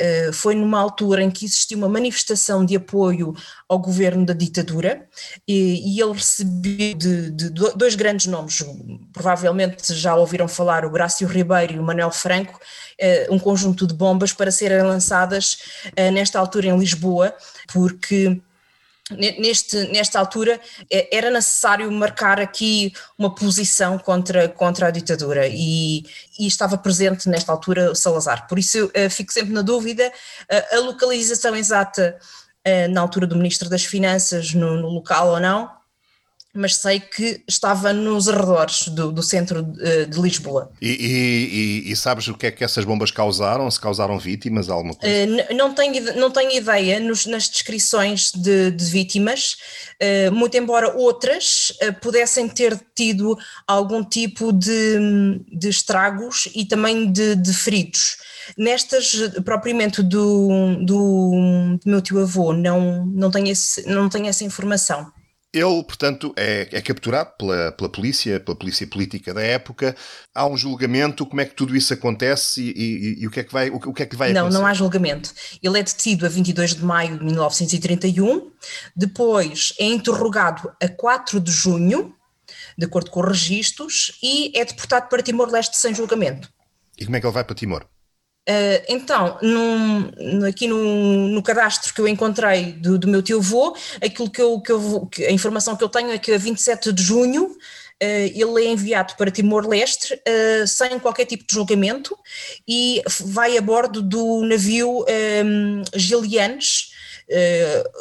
uh, 0.00 0.32
foi 0.32 0.54
numa 0.54 0.78
altura 0.78 1.22
em 1.22 1.30
que 1.30 1.44
existiu 1.44 1.78
uma 1.78 1.88
manifestação 1.88 2.64
de 2.64 2.76
apoio 2.76 3.34
ao 3.68 3.78
governo 3.78 4.26
da 4.26 4.34
ditadura 4.34 5.06
e, 5.48 5.96
e 5.96 6.00
ele 6.00 6.12
recebeu 6.12 6.94
de, 6.94 7.30
de, 7.30 7.50
dois 7.50 7.94
grandes 7.94 8.26
nomes, 8.26 8.64
provavelmente 9.12 9.94
já 9.94 10.14
ouviram 10.14 10.46
falar 10.46 10.84
o 10.84 10.90
Grácio 10.90 11.26
Ribeiro 11.26 11.74
e 11.74 11.78
o 11.78 11.82
Manuel 11.82 12.10
Franco, 12.10 12.58
uh, 13.00 13.34
um 13.34 13.38
conjunto 13.38 13.86
de 13.86 13.94
bombas 13.94 14.32
para 14.32 14.50
serem 14.50 14.82
lançadas 14.82 15.58
nesta 16.12 16.38
altura 16.38 16.66
em 16.66 16.78
Lisboa, 16.78 17.34
porque 17.72 18.40
neste, 19.10 19.76
nesta 19.88 20.18
altura 20.18 20.60
é, 20.90 21.16
era 21.16 21.30
necessário 21.30 21.90
marcar 21.92 22.40
aqui 22.40 22.92
uma 23.18 23.34
posição 23.34 23.98
contra, 23.98 24.48
contra 24.48 24.86
a 24.86 24.90
ditadura 24.90 25.46
e, 25.46 26.04
e 26.38 26.46
estava 26.46 26.78
presente 26.78 27.28
nesta 27.28 27.52
altura 27.52 27.94
Salazar. 27.94 28.46
Por 28.46 28.58
isso 28.58 28.86
uh, 28.86 29.10
fico 29.10 29.32
sempre 29.32 29.52
na 29.52 29.62
dúvida 29.62 30.06
uh, 30.08 30.76
a 30.76 30.80
localização 30.80 31.54
exata 31.54 32.18
na 32.90 33.02
altura 33.02 33.26
do 33.26 33.36
Ministro 33.36 33.68
das 33.68 33.84
Finanças 33.84 34.54
no, 34.54 34.78
no 34.78 34.88
local 34.88 35.28
ou 35.28 35.38
não, 35.38 35.70
mas 36.54 36.76
sei 36.76 37.00
que 37.00 37.42
estava 37.48 37.92
nos 37.92 38.28
arredores 38.28 38.88
do, 38.88 39.10
do 39.10 39.22
centro 39.22 39.62
de, 39.62 40.06
de 40.06 40.20
Lisboa. 40.20 40.70
E, 40.80 40.88
e, 40.88 41.90
e, 41.90 41.96
sabes 41.96 42.28
o 42.28 42.34
que 42.34 42.46
é 42.46 42.50
que 42.52 42.62
essas 42.62 42.84
bombas 42.84 43.10
causaram? 43.10 43.68
Se 43.68 43.80
causaram 43.80 44.18
vítimas, 44.18 44.70
alguma 44.70 44.94
coisa? 44.94 45.14
Uh, 45.26 45.54
não, 45.54 45.74
tenho, 45.74 46.16
não 46.16 46.30
tenho 46.30 46.52
ideia 46.52 47.00
nos, 47.00 47.26
nas 47.26 47.48
descrições 47.48 48.30
de, 48.32 48.70
de 48.70 48.84
vítimas, 48.84 49.56
uh, 50.00 50.32
muito 50.32 50.56
embora 50.56 50.96
outras 50.96 51.72
uh, 51.82 51.92
pudessem 52.00 52.48
ter 52.48 52.80
tido 52.94 53.36
algum 53.66 54.04
tipo 54.04 54.52
de, 54.52 55.40
de 55.52 55.68
estragos 55.68 56.48
e 56.54 56.64
também 56.64 57.10
de, 57.10 57.34
de 57.34 57.52
feridos. 57.52 58.16
Nestas, 58.56 59.12
propriamente 59.44 60.02
do, 60.02 60.76
do, 60.84 61.78
do 61.82 61.90
meu 61.90 62.00
tio-avô, 62.00 62.52
não, 62.52 63.04
não, 63.06 63.30
tenho 63.30 63.48
esse, 63.48 63.88
não 63.88 64.08
tenho 64.08 64.26
essa 64.26 64.44
informação. 64.44 65.10
Ele, 65.54 65.84
portanto, 65.84 66.34
é, 66.36 66.68
é, 66.72 66.82
capturado 66.82 67.30
pela, 67.38 67.70
pela 67.70 67.88
polícia, 67.88 68.40
pela 68.40 68.56
polícia 68.56 68.84
política 68.88 69.32
da 69.32 69.40
época. 69.40 69.94
Há 70.34 70.48
um 70.48 70.56
julgamento. 70.56 71.24
Como 71.24 71.40
é 71.40 71.44
que 71.44 71.54
tudo 71.54 71.76
isso 71.76 71.94
acontece 71.94 72.60
e, 72.60 72.72
e, 72.72 73.22
e 73.22 73.26
o 73.28 73.30
que 73.30 73.38
é 73.38 73.44
que 73.44 73.52
vai, 73.52 73.70
o, 73.70 73.76
o 73.76 73.94
que 73.94 74.02
é 74.02 74.06
que 74.06 74.16
vai 74.16 74.32
não, 74.32 74.40
acontecer? 74.40 74.54
Não, 74.56 74.62
não 74.62 74.68
há 74.68 74.74
julgamento. 74.74 75.32
Ele 75.62 75.78
é 75.78 75.82
detido 75.84 76.26
a 76.26 76.28
22 76.28 76.74
de 76.74 76.84
maio 76.84 77.16
de 77.16 77.24
1931. 77.24 78.50
Depois 78.96 79.72
é 79.78 79.84
interrogado 79.84 80.72
a 80.82 80.88
4 80.88 81.38
de 81.38 81.52
junho, 81.52 82.12
de 82.76 82.86
acordo 82.86 83.12
com 83.12 83.20
os 83.20 83.28
registros, 83.28 84.18
e 84.20 84.50
é 84.58 84.64
deportado 84.64 85.08
para 85.08 85.22
Timor-Leste 85.22 85.76
sem 85.76 85.94
julgamento. 85.94 86.52
E 86.98 87.04
como 87.04 87.16
é 87.16 87.20
que 87.20 87.26
ele 87.26 87.32
vai 87.32 87.44
para 87.44 87.54
Timor? 87.54 87.86
Uh, 88.46 88.84
então, 88.90 89.38
num, 89.40 90.44
aqui 90.46 90.66
no, 90.66 91.28
no, 91.28 91.42
cadastro 91.42 91.94
que 91.94 92.00
eu 92.00 92.06
encontrei 92.06 92.72
do, 92.72 92.98
do 92.98 93.08
meu 93.08 93.22
tio-avô, 93.22 93.74
aquilo 94.02 94.30
que 94.30 94.42
eu, 94.42 94.60
que 94.60 94.70
eu, 94.70 95.08
a 95.26 95.32
informação 95.32 95.74
que 95.74 95.82
eu 95.82 95.88
tenho 95.88 96.10
é 96.10 96.18
que 96.18 96.30
a 96.30 96.36
27 96.36 96.92
de 96.92 97.02
junho 97.02 97.44
uh, 97.44 97.54
ele 98.02 98.66
é 98.66 98.70
enviado 98.70 99.14
para 99.16 99.30
Timor-Leste 99.30 100.12
uh, 100.14 100.66
sem 100.66 100.98
qualquer 100.98 101.24
tipo 101.24 101.46
de 101.46 101.54
julgamento 101.54 102.14
e 102.68 103.02
vai 103.18 103.56
a 103.56 103.62
bordo 103.62 104.02
do 104.02 104.42
navio 104.44 105.06
um, 105.42 105.82
Gilianes, 105.94 106.92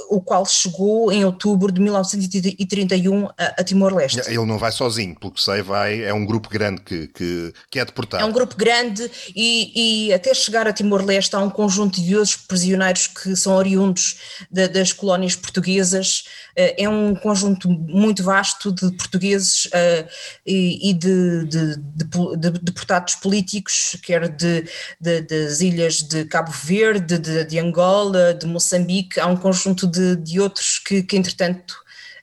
o 0.09 0.21
qual 0.21 0.45
chegou 0.45 1.11
em 1.11 1.23
outubro 1.25 1.71
de 1.71 1.81
1931 1.81 3.25
a, 3.25 3.31
a 3.59 3.63
Timor-Leste. 3.63 4.19
Ele 4.27 4.45
não 4.45 4.57
vai 4.57 4.71
sozinho, 4.71 5.15
pelo 5.19 5.31
que 5.31 5.41
sei, 5.41 5.61
vai, 5.61 6.03
é 6.03 6.13
um 6.13 6.25
grupo 6.25 6.49
grande 6.49 6.81
que, 6.81 7.07
que, 7.07 7.53
que 7.69 7.79
é 7.79 7.85
deportado. 7.85 8.23
É 8.23 8.25
um 8.25 8.31
grupo 8.31 8.55
grande 8.55 9.09
e, 9.35 10.07
e 10.07 10.13
até 10.13 10.33
chegar 10.33 10.67
a 10.67 10.73
Timor-Leste 10.73 11.35
há 11.35 11.39
um 11.39 11.49
conjunto 11.49 12.01
de 12.01 12.15
outros 12.15 12.35
prisioneiros 12.35 13.07
que 13.07 13.35
são 13.35 13.55
oriundos 13.55 14.17
de, 14.51 14.67
das 14.67 14.91
colónias 14.91 15.35
portuguesas, 15.35 16.25
uh, 16.57 16.73
é 16.77 16.89
um 16.89 17.15
conjunto 17.15 17.69
muito 17.69 18.23
vasto 18.23 18.71
de 18.71 18.91
portugueses 18.91 19.65
uh, 19.65 20.07
e, 20.45 20.89
e 20.89 20.93
de, 20.93 21.45
de, 21.45 21.75
de, 21.77 22.51
deportados 22.61 23.15
políticos, 23.15 23.97
quer 24.03 24.27
de, 24.29 24.63
das 24.99 25.61
ilhas 25.61 26.01
de 26.01 26.25
Cabo 26.25 26.51
Verde, 26.51 27.17
de, 27.17 27.45
de 27.45 27.59
Angola, 27.59 28.33
de 28.33 28.45
Moçambique, 28.45 29.12
que 29.13 29.19
há 29.19 29.27
um 29.27 29.37
conjunto 29.37 29.85
de, 29.85 30.15
de 30.15 30.39
outros 30.39 30.79
que, 30.79 31.03
que, 31.03 31.15
entretanto, 31.15 31.75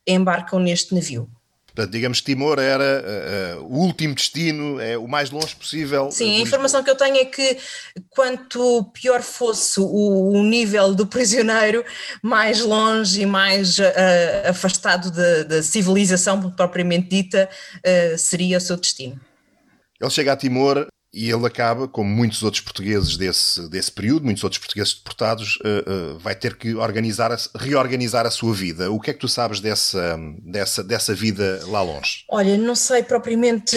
embarcam 0.07 0.59
neste 0.59 0.95
navio. 0.95 1.31
Portanto, 1.67 1.93
digamos 1.93 2.21
que 2.21 2.27
Timor 2.27 2.59
era 2.59 3.59
uh, 3.59 3.65
o 3.65 3.79
último 3.79 4.13
destino, 4.13 4.81
é 4.81 4.99
o 4.99 5.07
mais 5.07 5.31
longe 5.31 5.55
possível. 5.55 6.11
Sim, 6.11 6.39
a 6.39 6.41
informação 6.41 6.83
que 6.83 6.91
eu 6.91 6.97
tenho 6.97 7.17
é 7.17 7.25
que 7.25 7.59
quanto 8.09 8.91
pior 8.93 9.23
fosse 9.23 9.79
o, 9.79 10.33
o 10.33 10.43
nível 10.43 10.95
do 10.95 11.07
prisioneiro, 11.07 11.85
mais 12.23 12.61
longe 12.61 13.23
e 13.23 13.27
mais 13.27 13.79
uh, 13.79 13.85
afastado 14.49 15.13
da, 15.45 15.63
civilização 15.63 16.51
propriamente 16.51 17.09
dita 17.09 17.49
uh, 17.77 18.19
seria 18.19 18.59
o 18.59 18.61
seu 18.61 18.77
destino. 18.77 19.21
Ele 20.01 20.11
chega 20.11 20.33
a 20.33 20.37
Timor 20.37 20.89
e 21.13 21.29
ele 21.29 21.45
acaba, 21.45 21.89
como 21.89 22.09
muitos 22.09 22.43
outros 22.43 22.63
portugueses 22.63 23.17
desse, 23.17 23.69
desse 23.69 23.91
período, 23.91 24.25
muitos 24.25 24.45
outros 24.45 24.61
portugueses 24.61 24.95
deportados, 24.95 25.57
uh, 25.57 26.15
uh, 26.15 26.19
vai 26.21 26.37
ter 26.37 26.57
que 26.57 26.75
organizar, 26.77 27.37
reorganizar 27.57 28.27
a 28.27 28.31
sua 28.31 28.55
vida. 28.55 28.91
O 28.93 29.01
que 29.01 29.11
é 29.11 29.13
que 29.13 29.19
tu 29.19 29.29
sabes 29.29 29.61
dessa, 29.61 30.17
dessa, 30.41 30.85
dessa 30.85 31.13
vida 31.13 31.63
lá 31.67 31.83
longe? 31.83 32.25
Olha, 32.29 32.57
não 32.57 32.77
sei 32.77 33.03
propriamente 33.03 33.77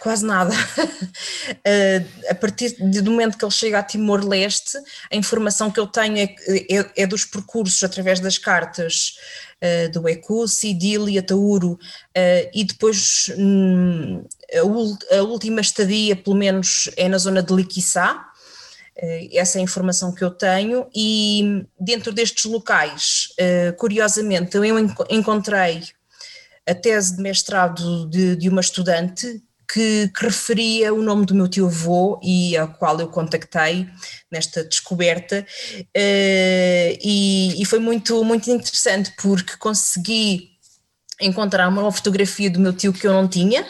quase 0.00 0.24
nada. 0.24 0.54
uh, 0.54 2.06
a 2.30 2.34
partir 2.34 2.74
do 2.78 3.10
momento 3.10 3.36
que 3.36 3.44
ele 3.44 3.52
chega 3.52 3.78
a 3.78 3.82
Timor-Leste, 3.82 4.78
a 5.12 5.16
informação 5.16 5.70
que 5.70 5.78
eu 5.78 5.86
tenho 5.86 6.16
é, 6.16 6.34
é, 6.70 6.90
é 7.02 7.06
dos 7.06 7.26
percursos 7.26 7.82
através 7.84 8.18
das 8.18 8.38
cartas 8.38 9.16
uh, 9.62 9.90
do 9.90 10.08
Ecussi, 10.08 10.74
Dili, 10.74 11.18
Atauro, 11.18 11.72
uh, 11.72 12.50
e 12.54 12.64
depois 12.64 13.30
um, 13.36 14.24
a, 14.52 15.16
a, 15.16 15.22
última 15.22 15.60
estadia, 15.60 16.16
pelo 16.16 16.36
menos, 16.36 16.90
é 16.96 17.08
na 17.08 17.18
zona 17.18 17.42
de 17.42 17.54
Liquiçá, 17.54 18.24
essa 19.34 19.58
é 19.58 19.60
a 19.60 19.62
informação 19.62 20.14
que 20.14 20.24
eu 20.24 20.30
tenho, 20.30 20.86
e 20.94 21.66
dentro 21.78 22.14
destes 22.14 22.46
locais, 22.46 23.28
curiosamente, 23.76 24.56
eu 24.56 24.64
encontrei 25.10 25.82
a 26.66 26.74
tese 26.74 27.14
de 27.14 27.22
mestrado 27.22 28.08
de, 28.08 28.36
de 28.36 28.48
uma 28.48 28.62
estudante 28.62 29.42
que, 29.68 30.08
que, 30.08 30.24
referia 30.24 30.94
o 30.94 31.02
nome 31.02 31.26
do 31.26 31.34
meu 31.34 31.48
tio-avô 31.48 32.20
e 32.22 32.56
ao 32.56 32.68
qual 32.68 32.98
eu 33.00 33.08
contactei 33.08 33.88
nesta 34.30 34.64
descoberta. 34.64 35.46
Uh, 35.80 36.92
e, 37.02 37.60
e, 37.60 37.64
foi 37.64 37.78
muito, 37.78 38.22
muito 38.24 38.50
interessante 38.50 39.12
porque 39.16 39.56
consegui 39.56 40.56
encontrar 41.20 41.68
uma 41.68 41.90
fotografia 41.90 42.50
do 42.50 42.60
meu 42.60 42.72
tio 42.72 42.92
que 42.92 43.06
eu 43.06 43.12
não 43.12 43.26
tinha, 43.26 43.66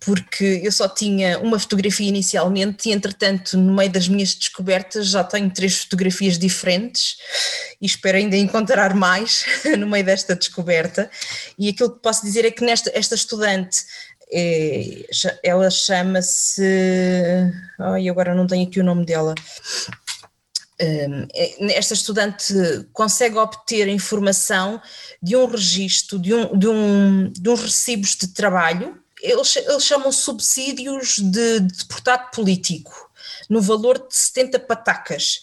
porque 0.00 0.60
eu 0.62 0.70
só 0.70 0.88
tinha 0.88 1.38
uma 1.38 1.58
fotografia 1.58 2.08
inicialmente 2.08 2.88
e 2.88 2.92
entretanto 2.92 3.56
no 3.56 3.74
meio 3.74 3.90
das 3.90 4.06
minhas 4.06 4.34
descobertas 4.34 5.08
já 5.08 5.24
tenho 5.24 5.50
três 5.50 5.78
fotografias 5.78 6.38
diferentes 6.38 7.16
e 7.80 7.86
espero 7.86 8.18
ainda 8.18 8.36
encontrar 8.36 8.94
mais 8.94 9.44
no 9.78 9.86
meio 9.86 10.04
desta 10.04 10.36
descoberta. 10.36 11.10
E 11.58 11.68
aquilo 11.68 11.90
que 11.90 12.02
posso 12.02 12.24
dizer 12.24 12.44
é 12.44 12.50
que 12.50 12.64
nesta 12.64 12.90
esta 12.94 13.14
estudante 13.14 13.78
é, 14.30 15.06
ela 15.42 15.70
chama-se. 15.70 16.62
Ai, 17.78 18.08
agora 18.08 18.34
não 18.34 18.46
tenho 18.46 18.66
aqui 18.66 18.80
o 18.80 18.84
nome 18.84 19.04
dela. 19.04 19.34
Hum, 20.80 21.26
é, 21.34 21.76
esta 21.76 21.94
estudante 21.94 22.54
consegue 22.92 23.36
obter 23.36 23.88
informação 23.88 24.80
de 25.20 25.36
um 25.36 25.46
registro, 25.46 26.18
de, 26.18 26.32
um, 26.32 26.56
de, 26.56 26.68
um, 26.68 27.32
de 27.32 27.50
uns 27.50 27.60
recibos 27.60 28.16
de 28.16 28.28
trabalho, 28.28 28.96
eles, 29.20 29.56
eles 29.56 29.84
chamam 29.84 30.12
subsídios 30.12 31.18
de, 31.18 31.60
de 31.60 31.76
deputado 31.78 32.30
político, 32.30 33.10
no 33.48 33.60
valor 33.60 33.98
de 34.06 34.14
70 34.14 34.60
patacas. 34.60 35.40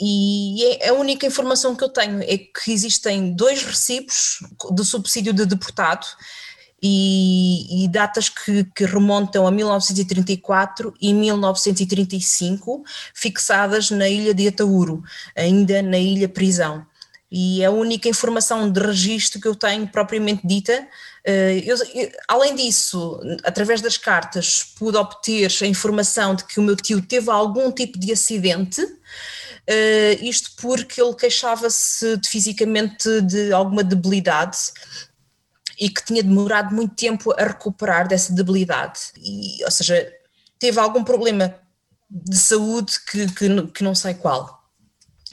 E 0.00 0.64
é, 0.80 0.88
a 0.90 0.94
única 0.94 1.26
informação 1.26 1.74
que 1.74 1.82
eu 1.82 1.88
tenho 1.88 2.22
é 2.22 2.38
que 2.38 2.70
existem 2.70 3.32
dois 3.32 3.64
recibos 3.64 4.38
de 4.72 4.84
subsídio 4.84 5.32
de 5.32 5.46
deputado 5.46 6.06
e, 6.88 7.84
e 7.84 7.88
datas 7.88 8.28
que, 8.28 8.62
que, 8.74 8.84
remontam 8.84 9.44
a 9.44 9.50
1934 9.50 10.94
e 11.00 11.12
1935, 11.12 12.84
fixadas 13.12 13.90
na 13.90 14.08
ilha 14.08 14.32
de 14.32 14.46
Atauro, 14.46 15.02
ainda 15.34 15.82
na 15.82 15.98
ilha 15.98 16.28
prisão. 16.28 16.86
E 17.30 17.60
é 17.60 17.66
a 17.66 17.72
única 17.72 18.08
informação 18.08 18.70
de 18.70 18.80
registro 18.80 19.40
que 19.40 19.48
eu 19.48 19.54
tenho 19.56 19.88
propriamente 19.88 20.46
dita. 20.46 20.86
Eh, 21.24 21.64
eu, 21.66 21.76
eu, 21.92 22.12
além 22.28 22.54
disso, 22.54 23.20
através 23.42 23.80
das 23.80 23.96
cartas, 23.96 24.62
pude 24.78 24.96
obter 24.96 25.50
a 25.60 25.66
informação 25.66 26.36
de 26.36 26.44
que 26.44 26.60
o 26.60 26.62
meu 26.62 26.76
tio 26.76 27.02
teve 27.02 27.28
algum 27.30 27.72
tipo 27.72 27.98
de 27.98 28.12
acidente, 28.12 28.80
Uh, 29.68 30.24
isto 30.24 30.52
porque 30.58 31.02
ele 31.02 31.12
queixava-se 31.12 32.16
de, 32.18 32.28
fisicamente 32.28 33.20
de 33.22 33.52
alguma 33.52 33.82
debilidade 33.82 34.58
e 35.78 35.90
que 35.90 36.04
tinha 36.04 36.22
demorado 36.22 36.74
muito 36.74 36.94
tempo 36.94 37.32
a 37.38 37.44
recuperar 37.44 38.08
dessa 38.08 38.32
debilidade. 38.32 39.00
E, 39.18 39.64
ou 39.64 39.70
seja, 39.70 40.10
teve 40.58 40.80
algum 40.80 41.04
problema 41.04 41.54
de 42.08 42.36
saúde 42.36 42.94
que, 43.10 43.26
que, 43.34 43.66
que 43.68 43.84
não 43.84 43.94
sei 43.94 44.14
qual. 44.14 44.55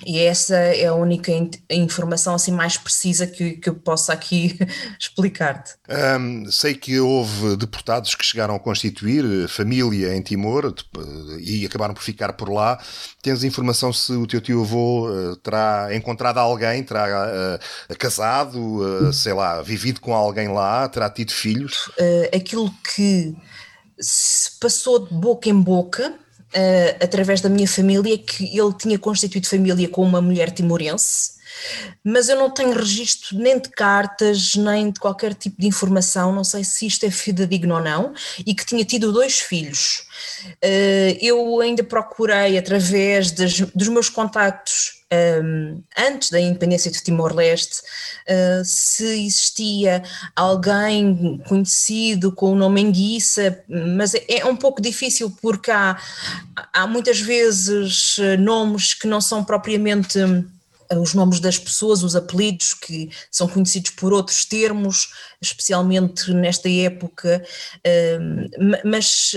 E 0.06 0.20
essa 0.20 0.56
é 0.56 0.88
a 0.88 0.94
única 0.94 1.32
informação 1.70 2.34
assim 2.34 2.52
mais 2.52 2.78
precisa 2.78 3.28
que, 3.28 3.52
que 3.52 3.70
eu 3.70 3.76
possa 3.76 4.12
aqui 4.12 4.58
explicar-te. 5.00 5.76
Um, 6.20 6.50
sei 6.50 6.74
que 6.74 7.00
houve 7.00 7.56
deportados 7.56 8.16
que 8.16 8.26
chegaram 8.26 8.56
a 8.56 8.60
constituir 8.60 9.48
família 9.48 10.16
em 10.16 10.22
Timor 10.22 10.74
e 11.40 11.66
acabaram 11.66 11.94
por 11.94 12.02
ficar 12.02 12.34
por 12.34 12.50
lá. 12.50 12.82
Tens 13.22 13.44
informação 13.44 13.94
se 13.94 14.14
o 14.14 14.26
teu 14.26 14.42
tio-avô 14.42 15.10
uh, 15.10 15.36
terá 15.38 15.90
encontrado 15.96 16.40
alguém, 16.40 16.84
terá 16.84 17.60
uh, 17.90 17.98
casado, 17.98 18.60
uh, 18.60 19.14
sei 19.14 19.34
lá, 19.34 19.62
vivido 19.62 20.02
com 20.02 20.14
alguém 20.14 20.48
lá, 20.48 20.90
terá 20.90 21.10
tido 21.10 21.32
filhos? 21.32 21.92
aquilo 22.34 22.72
que 22.96 23.36
se 24.00 24.60
passou 24.60 25.08
de 25.08 25.14
boca 25.14 25.50
em 25.50 25.60
boca 25.62 26.14
uh, 26.56 27.04
através 27.04 27.42
da 27.42 27.50
minha 27.50 27.68
família, 27.68 28.18
que 28.18 28.58
ele 28.58 28.74
tinha 28.74 28.98
constituído 28.98 29.48
família 29.48 29.88
com 29.88 30.04
uma 30.04 30.22
mulher 30.22 30.52
timorense, 30.52 31.34
mas 32.04 32.30
eu 32.30 32.36
não 32.36 32.50
tenho 32.50 32.74
registro 32.74 33.38
nem 33.38 33.60
de 33.60 33.70
cartas, 33.70 34.56
nem 34.56 34.92
de 34.92 35.00
qualquer 35.00 35.34
tipo 35.34 35.62
de 35.62 35.68
informação, 35.68 36.34
não 36.34 36.44
sei 36.44 36.64
se 36.64 36.88
isto 36.88 37.06
é 37.06 37.12
fidedigno 37.12 37.76
ou 37.76 37.82
não, 37.82 38.14
e 38.46 38.54
que 38.54 38.66
tinha 38.66 38.84
tido 38.84 39.12
dois 39.12 39.40
filhos. 39.40 40.06
Uh, 40.64 41.18
eu 41.22 41.62
ainda 41.62 41.84
procurei, 41.84 42.58
através 42.58 43.32
das, 43.32 43.60
dos 43.60 43.88
meus 43.88 44.10
contactos 44.10 45.03
um, 45.14 45.84
antes 45.98 46.30
da 46.30 46.40
independência 46.40 46.92
de 46.92 47.02
Timor-Leste, 47.02 47.82
uh, 47.82 48.64
se 48.64 49.26
existia 49.26 50.04
alguém 50.36 51.42
conhecido 51.48 52.32
com 52.32 52.52
o 52.52 52.56
nome 52.56 52.82
Enguiça, 52.82 53.64
mas 53.68 54.14
é, 54.14 54.24
é 54.30 54.46
um 54.46 54.56
pouco 54.56 54.82
difícil 54.82 55.36
porque 55.42 55.72
há, 55.72 55.98
há 56.74 56.88
muitas 56.88 57.20
vezes 57.20 58.18
uh, 58.18 58.38
nomes 58.40 58.94
que 58.94 59.08
não 59.08 59.22
são 59.22 59.44
propriamente 59.44 60.20
uh, 60.20 61.00
os 61.02 61.14
nomes 61.14 61.40
das 61.40 61.58
pessoas, 61.58 62.04
os 62.04 62.16
apelidos 62.16 62.74
que 62.74 63.10
são 63.32 63.48
conhecidos 63.48 63.92
por 63.92 64.14
outros 64.14 64.46
termos, 64.46 65.12
especialmente 65.42 66.32
nesta 66.32 66.70
época, 66.70 67.44
mas 68.86 69.34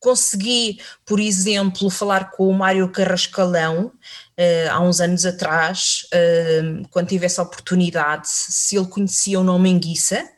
consegui, 0.00 0.80
por 1.04 1.18
exemplo, 1.18 1.90
falar 1.90 2.30
com 2.30 2.48
o 2.48 2.54
Mário 2.54 2.88
Carrascalão, 2.88 3.92
uh, 4.38 4.70
há 4.70 4.80
uns 4.80 5.00
anos 5.00 5.24
atrás, 5.24 6.06
uh, 6.12 6.88
quando 6.90 7.08
tive 7.08 7.26
essa 7.26 7.42
oportunidade, 7.42 8.28
se 8.28 8.76
ele 8.76 8.86
conhecia 8.86 9.40
o 9.40 9.44
nome 9.44 9.70
Enguiça, 9.70 10.28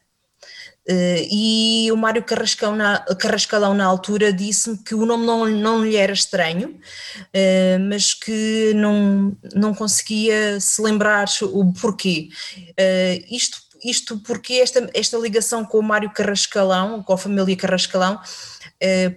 Uh, 0.91 1.21
e 1.31 1.93
o 1.93 1.97
Mário 1.99 2.25
Carrascão 2.25 2.75
na, 2.75 3.01
Carrascalão 3.19 3.75
na 3.75 3.85
altura 3.85 4.33
disse-me 4.33 4.79
que 4.79 4.95
o 4.95 5.05
nome 5.05 5.27
não, 5.27 5.47
não 5.47 5.85
lhe 5.85 5.97
era 5.97 6.15
estranho, 6.15 6.81
mas 7.91 8.15
que 8.15 8.73
não, 8.75 9.37
não 9.55 9.75
conseguia 9.75 10.59
se 10.59 10.81
lembrar 10.81 11.27
o 11.43 11.75
porquê. 11.75 12.31
Isto, 13.31 13.59
isto 13.85 14.19
porque 14.21 14.55
esta, 14.55 14.89
esta 14.95 15.19
ligação 15.19 15.63
com 15.63 15.79
o 15.79 15.83
Mário 15.83 16.11
Carrascalão, 16.11 17.03
com 17.03 17.13
a 17.13 17.19
família 17.19 17.55
Carrascalão, 17.55 18.19
eh, 18.19 18.58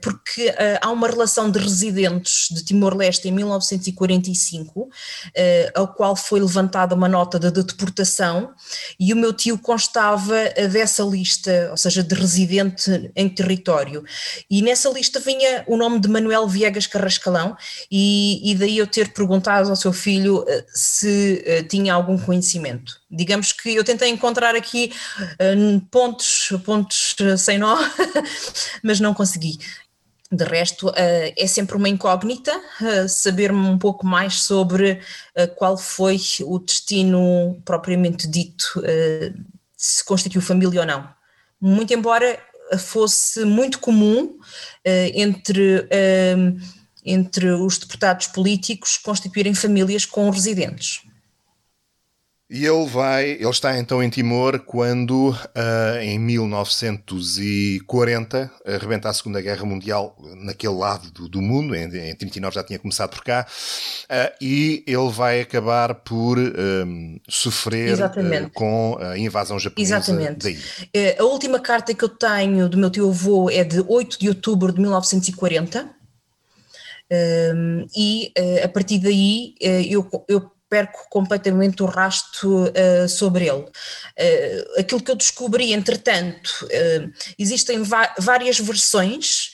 porque 0.02 0.54
eh, 0.58 0.80
há 0.82 0.90
uma 0.90 1.08
relação 1.08 1.50
de 1.50 1.60
residentes 1.60 2.48
de 2.50 2.64
Timor-Leste 2.64 3.28
em 3.28 3.32
1945, 3.32 4.90
eh, 5.36 5.72
ao 5.76 5.88
qual 5.88 6.16
foi 6.16 6.40
levantada 6.40 6.96
uma 6.96 7.08
nota 7.08 7.40
de 7.40 7.52
deportação, 7.52 8.52
e 9.00 9.14
o 9.14 9.16
meu 9.16 9.34
tio 9.34 9.58
constava 9.58 10.36
dessa 10.72 11.04
lista, 11.04 11.68
ou 11.72 11.78
seja, 11.78 12.04
de 12.04 12.16
residente 12.16 13.12
em 13.16 13.30
território. 13.30 14.04
E 14.50 14.62
nessa 14.62 14.90
lista 14.90 15.20
vinha 15.20 15.64
o 15.68 15.78
nome 15.78 16.00
de 16.00 16.08
Manuel 16.08 16.48
Viegas 16.48 16.88
Carrascalão, 16.88 17.56
e, 17.92 18.52
e 18.52 18.56
daí 18.56 18.78
eu 18.78 18.88
ter 18.88 19.14
perguntado 19.14 19.70
ao 19.70 19.76
seu 19.76 19.94
filho 19.94 20.46
se 20.74 21.66
tinha 21.70 21.94
algum 21.94 22.18
conhecimento. 22.18 23.00
Digamos 23.10 23.52
que 23.52 23.76
eu 23.76 23.84
tentei 23.84 24.10
encontrar 24.10 24.56
aqui 24.56 24.92
pontos, 25.92 26.54
pontos 26.64 27.16
sem 27.38 27.58
nó, 27.58 27.78
mas 28.82 29.00
não 29.00 29.14
consegui. 29.14 29.31
De 30.34 30.46
resto, 30.46 30.88
uh, 30.88 30.94
é 31.38 31.46
sempre 31.46 31.76
uma 31.76 31.90
incógnita 31.90 32.58
uh, 32.58 33.10
saber 33.10 33.52
um 33.52 33.78
pouco 33.78 34.08
mais 34.08 34.36
sobre 34.44 34.94
uh, 35.38 35.56
qual 35.58 35.78
foi 35.78 36.18
o 36.46 36.58
destino 36.58 37.62
propriamente 37.66 38.30
dito, 38.30 38.82
se 39.76 40.06
constituiu 40.06 40.42
família 40.42 40.82
ou 40.82 40.86
não. 40.86 41.10
Muito 41.60 41.94
embora 41.94 42.40
fosse 42.80 43.44
muito 43.44 43.80
comum 43.80 44.40
entre, 44.86 45.88
entre 47.04 47.52
os 47.52 47.78
deputados 47.78 48.28
políticos 48.28 48.98
constituírem 48.98 49.54
famílias 49.54 50.06
com 50.06 50.30
residentes. 50.30 51.02
E 52.54 52.66
ele 52.66 52.86
vai, 52.86 53.30
ele 53.30 53.50
está 53.50 53.80
então 53.80 54.04
em 54.04 54.10
Timor 54.10 54.60
quando, 54.60 55.30
uh, 55.30 55.98
em 56.02 56.20
1940, 56.20 58.52
arrebenta 58.66 59.08
a 59.08 59.14
Segunda 59.14 59.40
Guerra 59.40 59.64
Mundial 59.64 60.18
naquele 60.36 60.74
lado 60.74 61.10
do, 61.12 61.30
do 61.30 61.42
mundo, 61.42 61.74
em, 61.74 61.86
em 61.86 62.14
39 62.14 62.54
já 62.54 62.62
tinha 62.62 62.78
começado 62.78 63.12
por 63.12 63.24
cá, 63.24 63.48
uh, 63.48 64.34
e 64.42 64.84
ele 64.86 65.10
vai 65.12 65.40
acabar 65.40 65.96
por 65.96 66.38
um, 66.38 67.18
sofrer 67.30 67.98
uh, 67.98 68.50
com 68.54 68.98
a 69.00 69.18
invasão 69.18 69.58
japonesa 69.58 69.96
Exatamente. 69.96 70.44
Daí. 70.44 70.60
A 71.18 71.24
última 71.24 71.58
carta 71.58 71.94
que 71.94 72.04
eu 72.04 72.10
tenho 72.10 72.68
do 72.68 72.78
meu 72.78 72.90
tio-avô 72.90 73.50
é 73.50 73.64
de 73.64 73.80
8 73.80 74.20
de 74.20 74.28
outubro 74.28 74.74
de 74.74 74.82
1940, 74.82 75.90
um, 77.56 77.88
e 77.96 78.34
a 78.62 78.68
partir 78.68 79.00
daí 79.00 79.56
eu, 79.62 80.06
eu 80.28 80.52
perco 80.72 81.06
completamente 81.10 81.84
o 81.84 81.86
rasto 81.86 82.64
uh, 82.64 83.10
sobre 83.10 83.46
ele. 83.46 83.66
Uh, 83.66 84.80
aquilo 84.80 85.02
que 85.04 85.12
eu 85.12 85.18
descobri, 85.18 85.74
entretanto, 85.74 86.48
uh, 86.64 87.12
existem 87.38 87.84
várias 88.18 88.58
versões. 88.58 89.52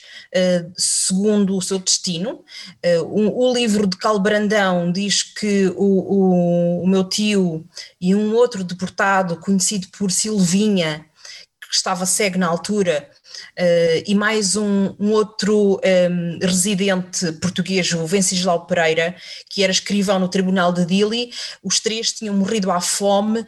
segundo 0.76 1.56
o 1.56 1.62
seu 1.62 1.78
destino. 1.78 2.44
O, 3.06 3.46
o, 3.46 3.54
livro 3.54 3.86
de 3.86 3.96
Calbrandão 3.96 4.92
diz 4.92 5.22
que 5.22 5.72
o, 5.74 5.88
o, 6.16 6.82
o 6.82 6.86
meu 6.86 7.02
tio 7.08 7.66
e 7.98 8.14
um 8.14 8.34
outro 8.34 8.62
deportado, 8.62 9.40
conhecido 9.40 9.88
por 9.98 10.10
Silvinha, 10.10 11.06
que 11.62 11.74
estava 11.74 12.04
cego 12.04 12.38
na 12.38 12.46
altura, 12.46 13.08
Uh, 13.58 14.02
e 14.06 14.14
mais 14.14 14.56
um, 14.56 14.94
um 14.98 15.12
outro 15.12 15.76
um, 15.76 15.78
ehm, 15.82 16.38
residente 16.40 17.32
português, 17.32 17.92
o 17.92 18.06
Venceslau 18.06 18.66
Pereira, 18.66 19.14
que 19.50 19.62
era 19.62 19.72
escrivão 19.72 20.18
no 20.18 20.28
Tribunal 20.28 20.72
de 20.72 20.84
Dili, 20.84 21.30
os 21.62 21.80
três 21.80 22.12
tinham 22.12 22.34
morrido 22.34 22.70
à 22.70 22.80
fome, 22.80 23.40
uh, 23.40 23.44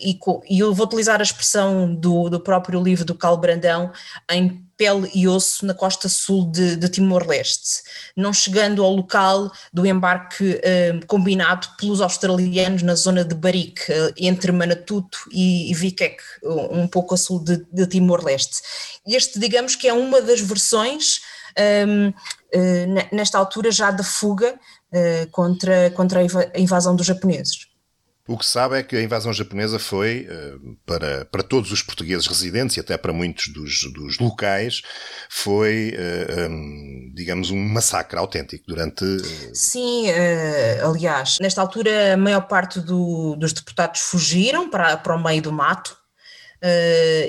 e, 0.00 0.18
e, 0.48 0.58
eu 0.58 0.74
vou 0.74 0.86
utilizar 0.86 1.20
a 1.20 1.22
expressão 1.22 1.94
do, 1.94 2.28
do 2.28 2.40
próprio 2.40 2.82
livro 2.82 3.04
do 3.04 3.14
Cal 3.14 3.36
Brandão, 3.36 3.92
em 4.30 4.67
pele 4.78 5.10
e 5.12 5.26
osso 5.26 5.66
na 5.66 5.74
costa 5.74 6.08
sul 6.08 6.50
de, 6.50 6.76
de 6.76 6.88
Timor-Leste, 6.88 7.82
não 8.16 8.32
chegando 8.32 8.82
ao 8.82 8.94
local 8.94 9.50
do 9.72 9.84
embarque 9.84 10.60
eh, 10.62 11.00
combinado 11.08 11.66
pelos 11.76 12.00
australianos 12.00 12.82
na 12.82 12.94
zona 12.94 13.24
de 13.24 13.34
Barique, 13.34 13.92
eh, 13.92 14.14
entre 14.16 14.52
Manatuto 14.52 15.18
e, 15.32 15.70
e 15.70 15.74
Vikek, 15.74 16.22
um 16.70 16.86
pouco 16.86 17.14
a 17.14 17.18
sul 17.18 17.42
de, 17.42 17.66
de 17.72 17.86
Timor-Leste. 17.88 18.62
Este, 19.04 19.40
digamos 19.40 19.74
que 19.74 19.88
é 19.88 19.92
uma 19.92 20.22
das 20.22 20.40
versões, 20.40 21.20
um, 21.58 22.12
ehm, 22.52 22.98
eh, 22.98 23.08
nesta 23.12 23.36
altura 23.36 23.72
já 23.72 23.90
da 23.90 24.04
fuga 24.04 24.58
contra, 25.32 25.90
contra 25.90 26.20
a 26.20 26.58
invasão 26.58 26.96
dos 26.96 27.04
japoneses. 27.04 27.68
O 28.28 28.36
que 28.36 28.44
se 28.44 28.52
sabe 28.52 28.78
é 28.78 28.82
que 28.82 28.94
a 28.94 29.02
invasão 29.02 29.32
japonesa 29.32 29.78
foi, 29.78 30.28
eh, 30.30 30.54
para, 30.84 31.24
para 31.24 31.42
todos 31.42 31.72
os 31.72 31.82
portugueses 31.82 32.26
residentes 32.26 32.76
e 32.76 32.80
até 32.80 32.98
para 32.98 33.10
muitos 33.10 33.48
dos, 33.48 33.90
dos 33.90 34.18
locais, 34.18 34.82
foi, 35.30 35.94
eh, 35.96 36.46
hum, 36.46 37.10
digamos, 37.14 37.50
um 37.50 37.56
massacre 37.56 38.18
autêntico 38.18 38.66
durante. 38.68 39.02
Eh, 39.02 39.50
Sim, 39.54 40.10
aliás, 40.84 41.38
nesta 41.40 41.62
altura 41.62 42.12
a 42.12 42.16
maior 42.18 42.42
parte 42.42 42.80
do, 42.80 43.34
dos 43.34 43.54
deputados 43.54 44.02
fugiram 44.02 44.68
para, 44.68 44.98
para 44.98 45.16
o 45.16 45.22
meio 45.24 45.40
do 45.40 45.50
mato. 45.50 45.96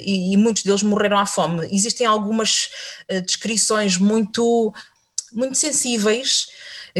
e, 0.03 0.33
e 0.33 0.37
muitos 0.37 0.63
deles 0.63 0.83
morreram 0.83 1.17
à 1.17 1.25
fome. 1.25 1.65
Existem 1.71 2.05
algumas 2.05 2.69
descrições 3.25 3.97
muito, 3.97 4.73
muito 5.31 5.55
sensíveis 5.55 6.47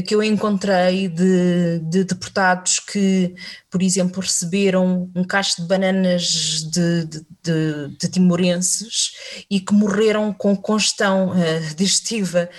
que 0.06 0.14
eu 0.14 0.24
encontrei 0.24 1.08
de, 1.08 1.80
de 1.80 2.04
deportados 2.04 2.80
que, 2.80 3.34
por 3.70 3.82
exemplo, 3.82 4.22
receberam 4.22 5.10
um 5.16 5.24
cacho 5.24 5.62
de 5.62 5.68
bananas 5.68 6.64
de, 6.72 7.06
de, 7.44 7.98
de, 7.98 8.08
timorenses 8.10 9.14
e 9.50 9.60
que 9.60 9.74
morreram 9.74 10.34
com 10.34 10.56
congestão 10.56 11.32
uh, 11.32 11.76
digestiva 11.76 12.50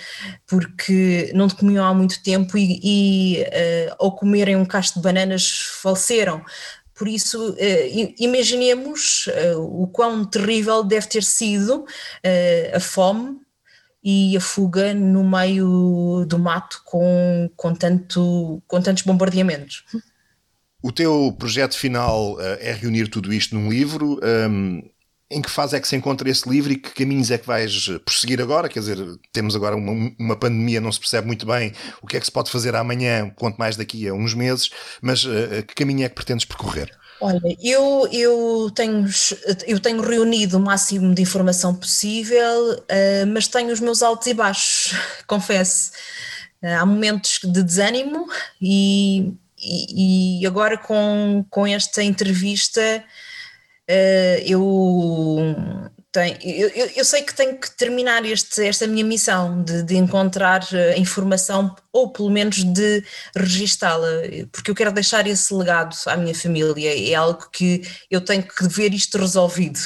porque 0.45 1.31
não 1.33 1.49
comiam 1.49 1.85
há 1.85 1.93
muito 1.93 2.21
tempo 2.21 2.57
e, 2.57 2.79
e 2.83 3.41
uh, 3.41 3.95
ao 3.99 4.15
comerem 4.15 4.55
um 4.55 4.65
cacho 4.65 4.95
de 4.95 5.01
bananas 5.01 5.49
faleceram. 5.81 6.43
Por 6.93 7.07
isso, 7.07 7.55
imaginemos 8.19 9.27
o 9.57 9.87
quão 9.87 10.23
terrível 10.23 10.83
deve 10.83 11.07
ter 11.07 11.23
sido 11.23 11.83
a 12.75 12.79
fome 12.79 13.39
e 14.03 14.35
a 14.35 14.41
fuga 14.41 14.93
no 14.93 15.23
meio 15.23 16.25
do 16.27 16.39
mato 16.39 16.81
com, 16.85 17.49
com, 17.55 17.73
tanto, 17.73 18.61
com 18.67 18.81
tantos 18.81 19.03
bombardeamentos. 19.03 19.83
O 20.81 20.91
teu 20.91 21.35
projeto 21.37 21.77
final 21.77 22.33
uh, 22.33 22.39
é 22.59 22.73
reunir 22.73 23.07
tudo 23.07 23.31
isto 23.31 23.53
num 23.53 23.69
livro. 23.69 24.19
Um, 24.23 24.81
em 25.29 25.41
que 25.41 25.49
fase 25.49 25.77
é 25.77 25.79
que 25.79 25.87
se 25.87 25.95
encontra 25.95 26.29
esse 26.29 26.49
livro 26.49 26.73
e 26.73 26.75
que 26.75 26.89
caminhos 26.89 27.31
é 27.31 27.37
que 27.37 27.47
vais 27.47 27.87
prosseguir 28.03 28.41
agora? 28.41 28.67
Quer 28.67 28.79
dizer, 28.79 28.97
temos 29.31 29.55
agora 29.55 29.77
uma, 29.77 30.11
uma 30.19 30.35
pandemia, 30.35 30.81
não 30.81 30.91
se 30.91 30.99
percebe 30.99 31.25
muito 31.25 31.45
bem 31.45 31.71
o 32.01 32.07
que 32.07 32.17
é 32.17 32.19
que 32.19 32.25
se 32.25 32.31
pode 32.31 32.51
fazer 32.51 32.75
amanhã, 32.75 33.29
quanto 33.29 33.57
mais 33.57 33.77
daqui 33.77 34.07
a 34.09 34.13
uns 34.13 34.33
meses, 34.33 34.71
mas 35.01 35.23
uh, 35.23 35.63
que 35.65 35.73
caminho 35.73 36.03
é 36.03 36.09
que 36.09 36.15
pretendes 36.15 36.43
percorrer? 36.43 36.91
Olha, 37.21 37.39
eu, 37.61 38.07
eu, 38.11 38.71
tenho, 38.73 39.05
eu 39.67 39.79
tenho 39.79 40.01
reunido 40.01 40.57
o 40.57 40.59
máximo 40.59 41.13
de 41.13 41.21
informação 41.21 41.75
possível, 41.75 42.73
uh, 42.73 43.27
mas 43.31 43.47
tenho 43.47 43.71
os 43.71 43.79
meus 43.79 44.01
altos 44.01 44.25
e 44.25 44.33
baixos, 44.33 44.93
confesso. 45.27 45.91
Uh, 46.63 46.79
há 46.79 46.85
momentos 46.85 47.39
de 47.43 47.61
desânimo 47.61 48.27
e, 48.59 49.33
e, 49.55 50.41
e, 50.41 50.47
agora 50.47 50.79
com, 50.79 51.45
com 51.47 51.67
esta 51.67 52.01
entrevista 52.01 52.81
uh, 53.87 54.43
eu 54.43 55.90
tem, 56.11 56.37
eu, 56.43 56.69
eu, 56.95 57.05
sei 57.05 57.21
que 57.21 57.33
tenho 57.33 57.57
que 57.57 57.71
terminar 57.71 58.25
este, 58.25 58.67
esta 58.67 58.85
minha 58.85 59.03
missão 59.03 59.63
de, 59.63 59.81
de 59.83 59.95
encontrar 59.95 60.61
eh, 60.73 60.97
informação 60.97 61.73
ou 61.91 62.11
pelo 62.11 62.29
menos 62.29 62.63
de 62.63 63.03
registá-la, 63.35 64.07
porque 64.51 64.71
eu 64.71 64.75
quero 64.75 64.91
deixar 64.91 65.25
esse 65.25 65.53
legado 65.53 65.95
à 66.07 66.17
minha 66.17 66.35
família, 66.35 67.11
é 67.11 67.15
algo 67.15 67.49
que 67.49 67.81
eu 68.09 68.19
tenho 68.19 68.43
que 68.43 68.67
ver 68.67 68.93
isto 68.93 69.17
resolvido. 69.17 69.79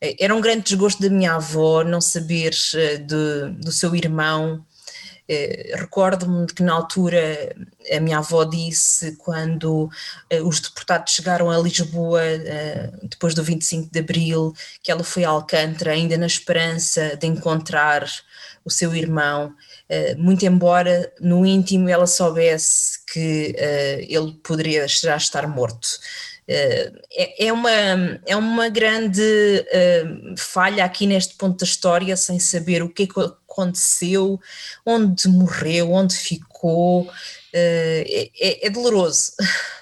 Era 0.00 0.34
um 0.34 0.40
grande 0.40 0.62
desgosto 0.62 1.02
da 1.02 1.10
minha 1.10 1.34
avó 1.34 1.84
não 1.84 2.00
saber 2.00 2.54
eh, 2.74 2.96
de, 2.98 3.50
do 3.58 3.72
seu 3.72 3.94
irmão, 3.94 4.64
eh, 5.32 5.76
recordo-me 5.76 6.44
de 6.44 6.54
que 6.54 6.62
na 6.64 6.72
altura 6.72 7.54
a 7.88 8.00
minha 8.00 8.18
avó 8.18 8.42
disse 8.42 9.12
quando 9.12 9.88
eh, 10.28 10.42
os 10.42 10.58
deportados 10.58 11.12
chegaram 11.12 11.48
a 11.48 11.56
Lisboa 11.56 12.20
eh, 12.20 12.90
depois 13.04 13.32
do 13.32 13.44
25 13.44 13.92
de 13.92 14.00
Abril 14.00 14.52
que 14.82 14.90
ela 14.90 15.04
foi 15.04 15.22
a 15.22 15.28
Alcântara 15.28 15.92
ainda 15.92 16.18
na 16.18 16.26
esperança 16.26 17.16
de 17.16 17.28
encontrar 17.28 18.04
o 18.64 18.70
seu 18.70 18.94
irmão, 18.94 19.54
muito 20.18 20.44
embora 20.44 21.10
no 21.18 21.46
íntimo 21.46 21.88
ela 21.88 22.06
soubesse 22.06 22.98
que 23.06 23.56
ele 24.06 24.34
poderia 24.42 24.86
já 24.86 25.16
estar 25.16 25.48
morto. 25.48 25.88
É, 26.52 27.46
é 27.46 27.52
uma, 27.52 27.70
é 28.26 28.34
uma 28.34 28.68
grande 28.68 29.22
falha 30.36 30.84
aqui 30.84 31.06
neste 31.06 31.34
ponto 31.34 31.58
da 31.58 31.64
história, 31.64 32.16
sem 32.16 32.40
saber 32.40 32.82
o 32.82 32.88
que 32.88 33.04
é 33.04 33.40
aconteceu, 33.50 34.40
onde 34.86 35.28
morreu, 35.28 35.92
onde 35.92 36.14
ficou, 36.14 37.02
uh, 37.02 37.10
é, 37.52 38.30
é, 38.38 38.66
é, 38.66 38.70
doloroso. 38.70 39.32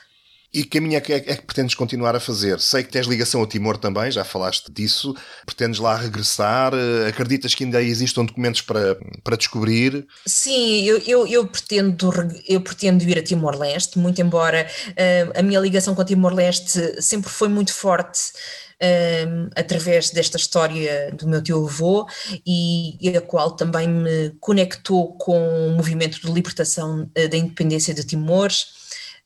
E 0.52 0.64
que 0.64 0.78
caminho 0.78 0.96
é 0.96 1.00
que, 1.00 1.12
é 1.12 1.20
que 1.20 1.42
pretendes 1.42 1.74
continuar 1.74 2.16
a 2.16 2.20
fazer? 2.20 2.58
Sei 2.58 2.82
que 2.82 2.90
tens 2.90 3.06
ligação 3.06 3.40
ao 3.40 3.46
Timor 3.46 3.76
também, 3.76 4.10
já 4.10 4.24
falaste 4.24 4.72
disso. 4.72 5.14
Pretendes 5.44 5.78
lá 5.78 5.94
regressar? 5.94 6.72
Eh, 6.72 7.08
acreditas 7.08 7.54
que 7.54 7.64
ainda 7.64 7.82
existam 7.82 8.24
documentos 8.24 8.62
para, 8.62 8.96
para 9.22 9.36
descobrir? 9.36 10.06
Sim, 10.26 10.84
eu, 10.84 10.98
eu, 11.06 11.26
eu 11.26 11.46
pretendo, 11.46 12.10
eu 12.46 12.62
pretendo 12.62 13.04
ir 13.04 13.18
a 13.18 13.22
Timor-Leste, 13.22 13.98
muito 13.98 14.22
embora 14.22 14.66
uh, 14.88 15.38
a 15.38 15.42
minha 15.42 15.60
ligação 15.60 15.94
com 15.94 16.02
Timor-Leste 16.02 17.02
sempre 17.02 17.28
foi 17.28 17.48
muito 17.48 17.74
forte 17.74 18.32
um, 18.80 19.50
através 19.54 20.10
desta 20.10 20.38
história 20.38 21.12
do 21.12 21.28
meu 21.28 21.42
tio-avô 21.42 22.06
e, 22.46 22.96
e, 23.00 23.16
a 23.16 23.20
qual 23.20 23.50
também 23.50 23.88
me 23.88 24.30
conectou 24.40 25.14
com 25.18 25.68
o 25.68 25.72
movimento 25.72 26.20
de 26.20 26.32
libertação 26.32 27.10
da 27.14 27.36
independência 27.36 27.92
de 27.92 28.04
Timor. 28.04 28.48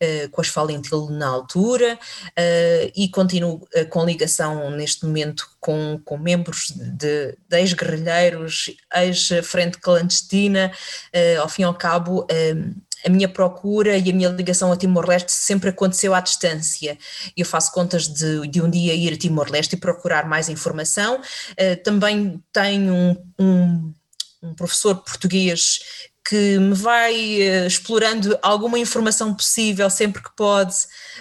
Uh, 0.02 0.28
com 0.30 0.40
as 0.40 0.48
Falentil 0.48 1.10
na 1.10 1.28
altura 1.28 1.94
uh, 1.94 2.92
e 2.96 3.08
continuo 3.08 3.68
uh, 3.76 3.86
com 3.88 4.04
ligação 4.04 4.68
neste 4.72 5.06
momento 5.06 5.48
com, 5.60 6.00
com 6.04 6.18
membros 6.18 6.72
de, 6.74 7.38
de 7.48 7.56
ex-guerrilheiros, 7.60 8.74
ex-frente 8.92 9.78
clandestina, 9.78 10.72
ao 11.40 11.48
fim 11.48 11.62
e 11.62 11.64
ao 11.64 11.74
cabo 11.74 12.26
a 13.06 13.08
minha 13.08 13.28
procura 13.28 13.96
e 13.96 14.10
a 14.10 14.12
minha 14.12 14.28
ligação 14.28 14.72
a 14.72 14.76
Timor-Leste 14.76 15.30
sempre 15.30 15.70
aconteceu 15.70 16.14
à 16.14 16.20
distância. 16.20 16.98
Eu 17.36 17.46
faço 17.46 17.70
contas 17.70 18.08
de, 18.08 18.48
de 18.48 18.60
um 18.60 18.68
dia 18.68 18.94
ir 18.94 19.12
a 19.12 19.16
Timor-Leste 19.16 19.76
e 19.76 19.78
procurar 19.78 20.26
mais 20.26 20.48
informação. 20.48 21.20
Também 21.84 22.42
tenho 22.52 22.92
um, 22.92 23.16
um, 23.38 23.94
um, 24.42 24.54
professor 24.54 24.96
português 24.96 26.10
que 26.24 26.58
me 26.58 26.74
vai 26.74 27.14
uh, 27.14 27.66
explorando 27.66 28.38
alguma 28.42 28.78
informação 28.78 29.34
possível 29.34 29.88
sempre 29.90 30.22
que 30.22 30.34
pode, 30.36 30.74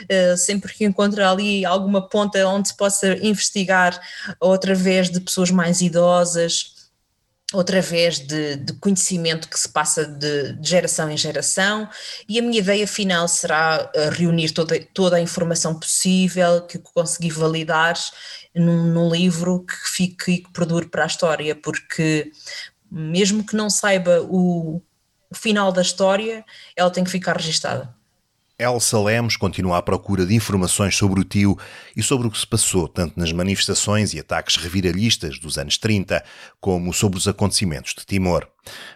uh, 0.04 0.38
sempre 0.38 0.74
que 0.74 0.86
encontra 0.86 1.30
ali 1.30 1.66
alguma 1.66 2.08
ponta 2.08 2.48
onde 2.48 2.70
se 2.70 2.78
possa 2.78 3.14
investigar, 3.26 4.00
ou 4.40 4.54
através 4.54 5.10
de 5.10 5.20
pessoas 5.20 5.52
mais 5.52 5.82
idosas 5.82 6.82
através 7.54 8.20
de, 8.20 8.56
de, 8.56 8.74
conhecimento 8.74 9.50
que 9.50 9.60
se 9.60 9.68
passa 9.68 10.06
de, 10.06 10.54
de, 10.54 10.70
geração 10.70 11.10
em 11.10 11.18
geração, 11.18 11.90
e 12.28 12.40
a 12.40 12.42
minha 12.42 12.60
ideia 12.60 12.88
final 12.88 13.28
será 13.28 13.92
eh, 13.94 14.10
reunir 14.10 14.52
toda, 14.52 14.80
toda 14.94 15.18
a 15.18 15.22
informação 15.22 15.78
possível 15.78 16.62
que 16.62 16.80
consegui 16.80 17.30
validar 17.30 17.96
num, 18.56 18.86
num 18.86 19.12
livro 19.12 19.66
que 19.66 19.76
fique 19.76 20.32
e 20.32 20.38
que 20.38 20.52
perdure 20.54 20.88
para 20.88 21.04
a 21.04 21.08
história, 21.08 21.54
porque 21.54 22.32
mesmo 22.90 23.46
que 23.46 23.56
não 23.56 23.70
saiba 23.70 24.22
o, 24.22 24.82
o 25.32 25.36
final 25.36 25.72
da 25.72 25.82
história, 25.82 26.46
ela 26.76 26.92
tem 26.92 27.04
que 27.04 27.10
ficar 27.10 27.38
registada. 27.38 27.92
Elsa 28.60 29.00
Lemos 29.00 29.38
continua 29.38 29.80
à 29.80 29.82
procura 29.82 30.24
de 30.24 30.36
informações 30.36 30.96
sobre 30.96 31.20
o 31.20 31.24
tio 31.24 31.58
e 31.98 32.04
sobre 32.04 32.28
o 32.28 32.32
que 32.32 32.38
se 32.38 32.46
passou 32.46 32.88
tanto 32.88 33.20
nas 33.20 33.32
manifestações 33.32 34.14
e 34.14 34.20
ataques 34.20 34.58
reviralhistas 34.58 35.40
dos 35.40 35.58
anos 35.58 35.80
30, 35.80 36.24
como 36.60 36.94
sobre 36.94 37.18
os 37.18 37.28
acontecimentos 37.28 37.96
de 37.98 38.06
Timor. 38.06 38.48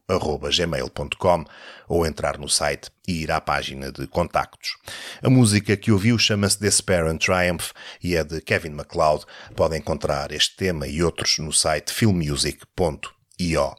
gmail.com 0.52 1.46
ou 1.88 2.06
entrar 2.06 2.38
no 2.38 2.50
site 2.50 2.92
e 3.08 3.24
ir 3.24 3.32
à 3.32 3.40
página 3.40 3.92
de 3.92 4.06
contactos. 4.08 4.78
A 5.24 5.30
música 5.30 5.78
que 5.78 5.92
ouviu 5.92 6.20
chama-se 6.20 6.60
Despair 6.60 7.06
and 7.06 7.18
Triumph 7.18 7.72
e 8.04 8.16
é 8.16 8.24
de 8.24 8.42
Kevin 8.42 8.72
MacLeod. 8.72 9.26
Podem 9.56 9.80
encontrar 9.80 10.32
este 10.32 10.56
tema 10.58 10.88
e 10.88 11.02
outros 11.02 11.38
no 11.40 11.54
site 11.54 11.94
filmmusic.com 11.94 13.17
IO. 13.40 13.76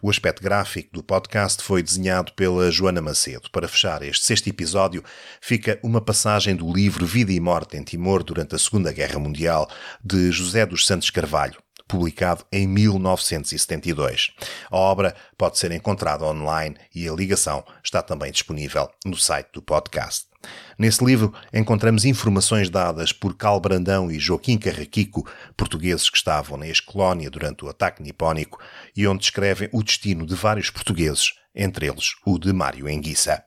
O 0.00 0.10
aspecto 0.10 0.42
gráfico 0.42 0.92
do 0.92 1.02
podcast 1.02 1.62
foi 1.62 1.82
desenhado 1.82 2.32
pela 2.32 2.70
Joana 2.70 3.00
Macedo. 3.00 3.50
Para 3.50 3.68
fechar 3.68 4.02
este 4.02 4.24
sexto 4.24 4.48
episódio, 4.48 5.04
fica 5.40 5.78
uma 5.82 6.00
passagem 6.00 6.56
do 6.56 6.72
livro 6.72 7.06
Vida 7.06 7.32
e 7.32 7.40
Morte 7.40 7.76
em 7.76 7.82
Timor 7.82 8.22
durante 8.22 8.54
a 8.54 8.58
Segunda 8.58 8.92
Guerra 8.92 9.18
Mundial, 9.18 9.68
de 10.02 10.30
José 10.30 10.64
dos 10.66 10.86
Santos 10.86 11.10
Carvalho 11.10 11.62
publicado 11.88 12.42
em 12.50 12.66
1972. 12.66 14.30
A 14.70 14.76
obra 14.78 15.14
pode 15.36 15.58
ser 15.58 15.72
encontrada 15.72 16.24
online 16.24 16.74
e 16.94 17.06
a 17.06 17.12
ligação 17.12 17.62
está 17.84 18.00
também 18.00 18.32
disponível 18.32 18.90
no 19.04 19.16
site 19.16 19.50
do 19.52 19.60
podcast. 19.60 20.31
Nesse 20.78 21.04
livro 21.04 21.32
encontramos 21.52 22.04
informações 22.04 22.68
dadas 22.68 23.12
por 23.12 23.36
Cal 23.36 23.60
Brandão 23.60 24.10
e 24.10 24.18
Joaquim 24.18 24.58
Carraquico, 24.58 25.28
portugueses 25.56 26.10
que 26.10 26.16
estavam 26.16 26.56
na 26.56 26.66
ex-colónia 26.66 27.30
durante 27.30 27.64
o 27.64 27.68
ataque 27.68 28.02
nipónico, 28.02 28.58
e 28.96 29.06
onde 29.06 29.20
descrevem 29.20 29.68
o 29.72 29.82
destino 29.82 30.26
de 30.26 30.34
vários 30.34 30.70
portugueses, 30.70 31.34
entre 31.54 31.86
eles 31.86 32.14
o 32.26 32.38
de 32.38 32.52
Mário 32.52 32.88
Enguissa. 32.88 33.42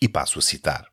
E 0.00 0.08
passo 0.08 0.38
a 0.38 0.42
citar. 0.42 0.86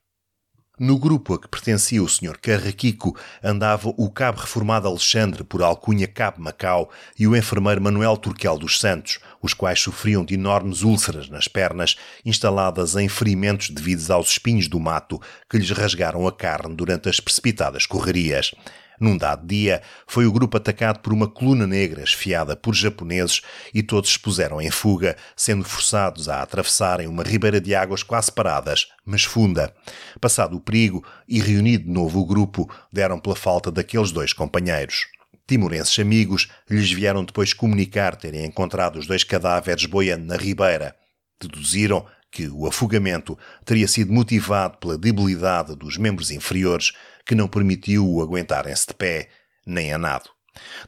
No 0.79 0.99
grupo 0.99 1.33
a 1.33 1.39
que 1.39 1.47
pertencia 1.47 2.03
o 2.03 2.07
Sr. 2.07 2.37
Carraquico 2.39 3.17
andava 3.43 3.91
o 3.97 4.11
cabo 4.11 4.41
reformado 4.41 4.87
Alexandre, 4.87 5.43
por 5.43 5.63
alcunha 5.63 6.07
Cabo 6.07 6.39
Macau, 6.39 6.91
e 7.17 7.25
o 7.25 7.35
enfermeiro 7.35 7.81
Manuel 7.81 8.15
Turquel 8.15 8.59
dos 8.59 8.79
Santos, 8.79 9.17
os 9.41 9.55
quais 9.55 9.79
sofriam 9.79 10.23
de 10.23 10.35
enormes 10.35 10.83
úlceras 10.83 11.29
nas 11.29 11.47
pernas, 11.47 11.95
instaladas 12.23 12.95
em 12.95 13.09
ferimentos 13.09 13.71
devidos 13.71 14.11
aos 14.11 14.29
espinhos 14.29 14.67
do 14.67 14.79
mato 14.79 15.19
que 15.49 15.57
lhes 15.57 15.71
rasgaram 15.71 16.27
a 16.27 16.31
carne 16.31 16.75
durante 16.75 17.09
as 17.09 17.19
precipitadas 17.19 17.87
correrias. 17.87 18.53
Num 18.99 19.15
dado 19.15 19.45
dia, 19.45 19.81
foi 20.07 20.25
o 20.25 20.31
grupo 20.31 20.57
atacado 20.57 20.99
por 20.99 21.13
uma 21.13 21.27
coluna 21.27 21.67
negra 21.67 22.03
esfiada 22.03 22.55
por 22.55 22.73
japoneses 22.73 23.41
e 23.73 23.83
todos 23.83 24.11
se 24.11 24.19
puseram 24.19 24.59
em 24.59 24.71
fuga, 24.71 25.15
sendo 25.35 25.63
forçados 25.63 26.27
a 26.27 26.41
atravessarem 26.41 27.07
uma 27.07 27.23
ribeira 27.23 27.61
de 27.61 27.75
águas 27.75 28.01
quase 28.01 28.31
paradas, 28.31 28.87
mas 29.05 29.23
funda. 29.23 29.73
Passado 30.19 30.57
o 30.57 30.61
perigo 30.61 31.05
e 31.27 31.39
reunido 31.39 31.83
de 31.83 31.91
novo 31.91 32.19
o 32.19 32.25
grupo, 32.25 32.67
deram 32.91 33.19
pela 33.19 33.35
falta 33.35 33.71
daqueles 33.71 34.11
dois 34.11 34.33
companheiros. 34.33 35.05
Timorenses 35.47 35.97
amigos 35.99 36.49
lhes 36.69 36.91
vieram 36.91 37.23
depois 37.23 37.53
comunicar 37.53 38.15
terem 38.15 38.45
encontrado 38.45 38.97
os 38.97 39.07
dois 39.07 39.23
cadáveres 39.23 39.85
boiando 39.85 40.25
na 40.25 40.35
ribeira. 40.35 40.95
Deduziram 41.39 42.05
que 42.31 42.47
o 42.47 42.67
afogamento 42.67 43.37
teria 43.65 43.87
sido 43.87 44.13
motivado 44.13 44.77
pela 44.77 44.97
debilidade 44.97 45.75
dos 45.75 45.97
membros 45.97 46.31
inferiores 46.31 46.93
que 47.25 47.35
não 47.35 47.47
permitiu-o 47.47 48.21
aguentarem-se 48.21 48.87
de 48.87 48.93
pé, 48.93 49.29
nem 49.65 49.91
a 49.91 49.97
nado. 49.97 50.29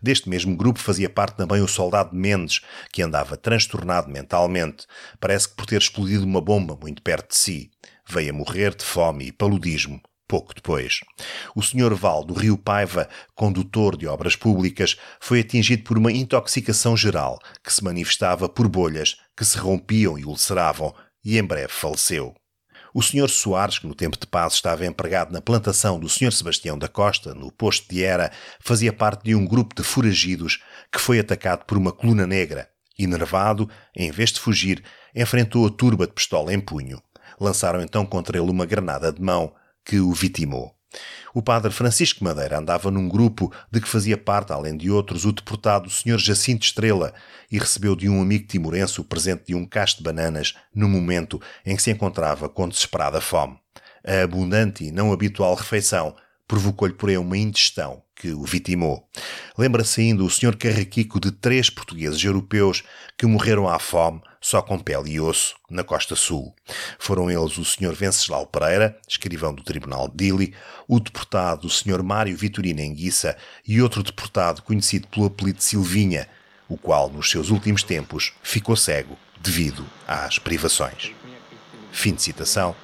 Deste 0.01 0.29
mesmo 0.29 0.55
grupo 0.55 0.79
fazia 0.79 1.09
parte 1.09 1.37
também 1.37 1.61
o 1.61 1.67
soldado 1.67 2.15
Mendes, 2.15 2.61
que 2.91 3.01
andava 3.01 3.37
transtornado 3.37 4.09
mentalmente, 4.09 4.85
parece 5.19 5.49
que 5.49 5.55
por 5.55 5.65
ter 5.65 5.81
explodido 5.81 6.25
uma 6.25 6.41
bomba 6.41 6.77
muito 6.81 7.01
perto 7.01 7.29
de 7.29 7.37
si. 7.37 7.71
Veio 8.07 8.31
a 8.31 8.33
morrer 8.33 8.73
de 8.73 8.83
fome 8.83 9.27
e 9.27 9.31
paludismo, 9.31 10.01
pouco 10.27 10.53
depois. 10.53 11.01
O 11.55 11.61
Sr. 11.61 11.93
Val 11.93 12.23
do 12.23 12.33
Rio 12.33 12.57
Paiva, 12.57 13.07
condutor 13.35 13.95
de 13.95 14.07
obras 14.07 14.35
públicas, 14.35 14.97
foi 15.19 15.41
atingido 15.41 15.83
por 15.83 15.97
uma 15.97 16.11
intoxicação 16.11 16.97
geral, 16.97 17.39
que 17.63 17.73
se 17.73 17.83
manifestava 17.83 18.49
por 18.49 18.67
bolhas 18.67 19.17
que 19.35 19.45
se 19.45 19.57
rompiam 19.57 20.17
e 20.17 20.25
ulceravam, 20.25 20.93
e 21.29 21.37
em 21.37 21.43
breve 21.43 21.71
faleceu. 21.71 22.35
O 22.91 23.03
Sr. 23.03 23.29
Soares, 23.29 23.77
que 23.77 23.85
no 23.85 23.93
tempo 23.93 24.17
de 24.19 24.25
paz 24.25 24.53
estava 24.53 24.85
empregado 24.85 25.31
na 25.31 25.39
plantação 25.39 25.99
do 25.99 26.09
Sr. 26.09 26.31
Sebastião 26.31 26.75
da 26.75 26.87
Costa, 26.87 27.35
no 27.35 27.51
posto 27.51 27.87
de 27.87 28.03
Era, 28.03 28.31
fazia 28.59 28.91
parte 28.91 29.25
de 29.25 29.35
um 29.35 29.45
grupo 29.45 29.75
de 29.75 29.83
foragidos 29.83 30.59
que 30.91 30.99
foi 30.99 31.19
atacado 31.19 31.65
por 31.65 31.77
uma 31.77 31.91
coluna 31.91 32.25
negra. 32.25 32.67
Enervado, 32.97 33.69
em 33.95 34.09
vez 34.09 34.31
de 34.31 34.39
fugir, 34.39 34.83
enfrentou 35.15 35.67
a 35.67 35.69
turba 35.69 36.07
de 36.07 36.13
pistola 36.13 36.51
em 36.51 36.59
punho. 36.59 36.99
Lançaram 37.39 37.81
então 37.81 38.05
contra 38.05 38.37
ele 38.39 38.49
uma 38.49 38.65
granada 38.65 39.11
de 39.11 39.21
mão 39.21 39.53
que 39.85 39.99
o 39.99 40.11
vitimou. 40.11 40.78
O 41.33 41.41
padre 41.41 41.71
Francisco 41.71 42.23
Madeira 42.23 42.57
andava 42.57 42.89
num 42.89 43.07
grupo 43.07 43.53
de 43.71 43.79
que 43.79 43.87
fazia 43.87 44.17
parte, 44.17 44.51
além 44.51 44.75
de 44.75 44.89
outros, 44.89 45.25
o 45.25 45.31
deportado 45.31 45.89
Sr. 45.89 46.17
Jacinto 46.17 46.65
Estrela 46.65 47.13
e 47.51 47.59
recebeu 47.59 47.95
de 47.95 48.09
um 48.09 48.21
amigo 48.21 48.47
timorense 48.47 48.99
o 48.99 49.03
presente 49.03 49.47
de 49.47 49.55
um 49.55 49.65
cacho 49.65 49.97
de 49.97 50.03
bananas 50.03 50.55
no 50.73 50.89
momento 50.89 51.41
em 51.65 51.75
que 51.75 51.81
se 51.81 51.91
encontrava 51.91 52.49
com 52.49 52.67
desesperada 52.67 53.21
fome. 53.21 53.59
A 54.05 54.23
abundante 54.23 54.85
e 54.85 54.91
não 54.91 55.11
habitual 55.11 55.53
refeição 55.53 56.15
provocou-lhe, 56.47 56.93
porém, 56.93 57.17
uma 57.17 57.37
indigestão 57.37 58.01
que 58.19 58.33
o 58.33 58.43
vitimou. 58.43 59.07
Lembra-se 59.57 60.01
ainda 60.01 60.23
o 60.23 60.29
Sr. 60.29 60.55
Carraquico 60.57 61.21
de 61.21 61.31
três 61.31 61.69
portugueses 61.69 62.21
europeus 62.21 62.83
que 63.17 63.25
morreram 63.25 63.67
à 63.67 63.79
fome, 63.79 64.21
só 64.41 64.61
com 64.61 64.77
pele 64.77 65.13
e 65.13 65.21
osso, 65.21 65.55
na 65.69 65.85
costa 65.85 66.17
sul. 66.17 66.53
Foram 66.99 67.31
eles 67.31 67.57
o 67.57 67.63
Sr. 67.63 67.93
Venceslau 67.93 68.45
Pereira, 68.45 68.99
escrivão 69.07 69.53
do 69.53 69.63
Tribunal 69.63 70.09
de 70.09 70.17
Dili, 70.17 70.53
o 70.85 70.99
deportado 70.99 71.67
o 71.67 71.69
Sr. 71.69 72.03
Mário 72.03 72.35
Vitorino 72.35 72.81
Enguissa 72.81 73.37
e 73.65 73.81
outro 73.81 74.03
deportado 74.03 74.61
conhecido 74.61 75.07
pelo 75.07 75.27
apelido 75.27 75.63
Silvinha, 75.63 76.27
o 76.67 76.77
qual, 76.77 77.09
nos 77.09 77.31
seus 77.31 77.49
últimos 77.49 77.83
tempos, 77.83 78.33
ficou 78.43 78.75
cego 78.75 79.17
devido 79.39 79.85
às 80.05 80.37
privações. 80.37 81.11
Fim 81.91 82.13
de 82.13 82.21
citação. 82.21 82.75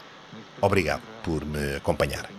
Obrigado 0.61 1.03
por 1.23 1.43
me 1.43 1.75
acompanharem. 1.75 2.34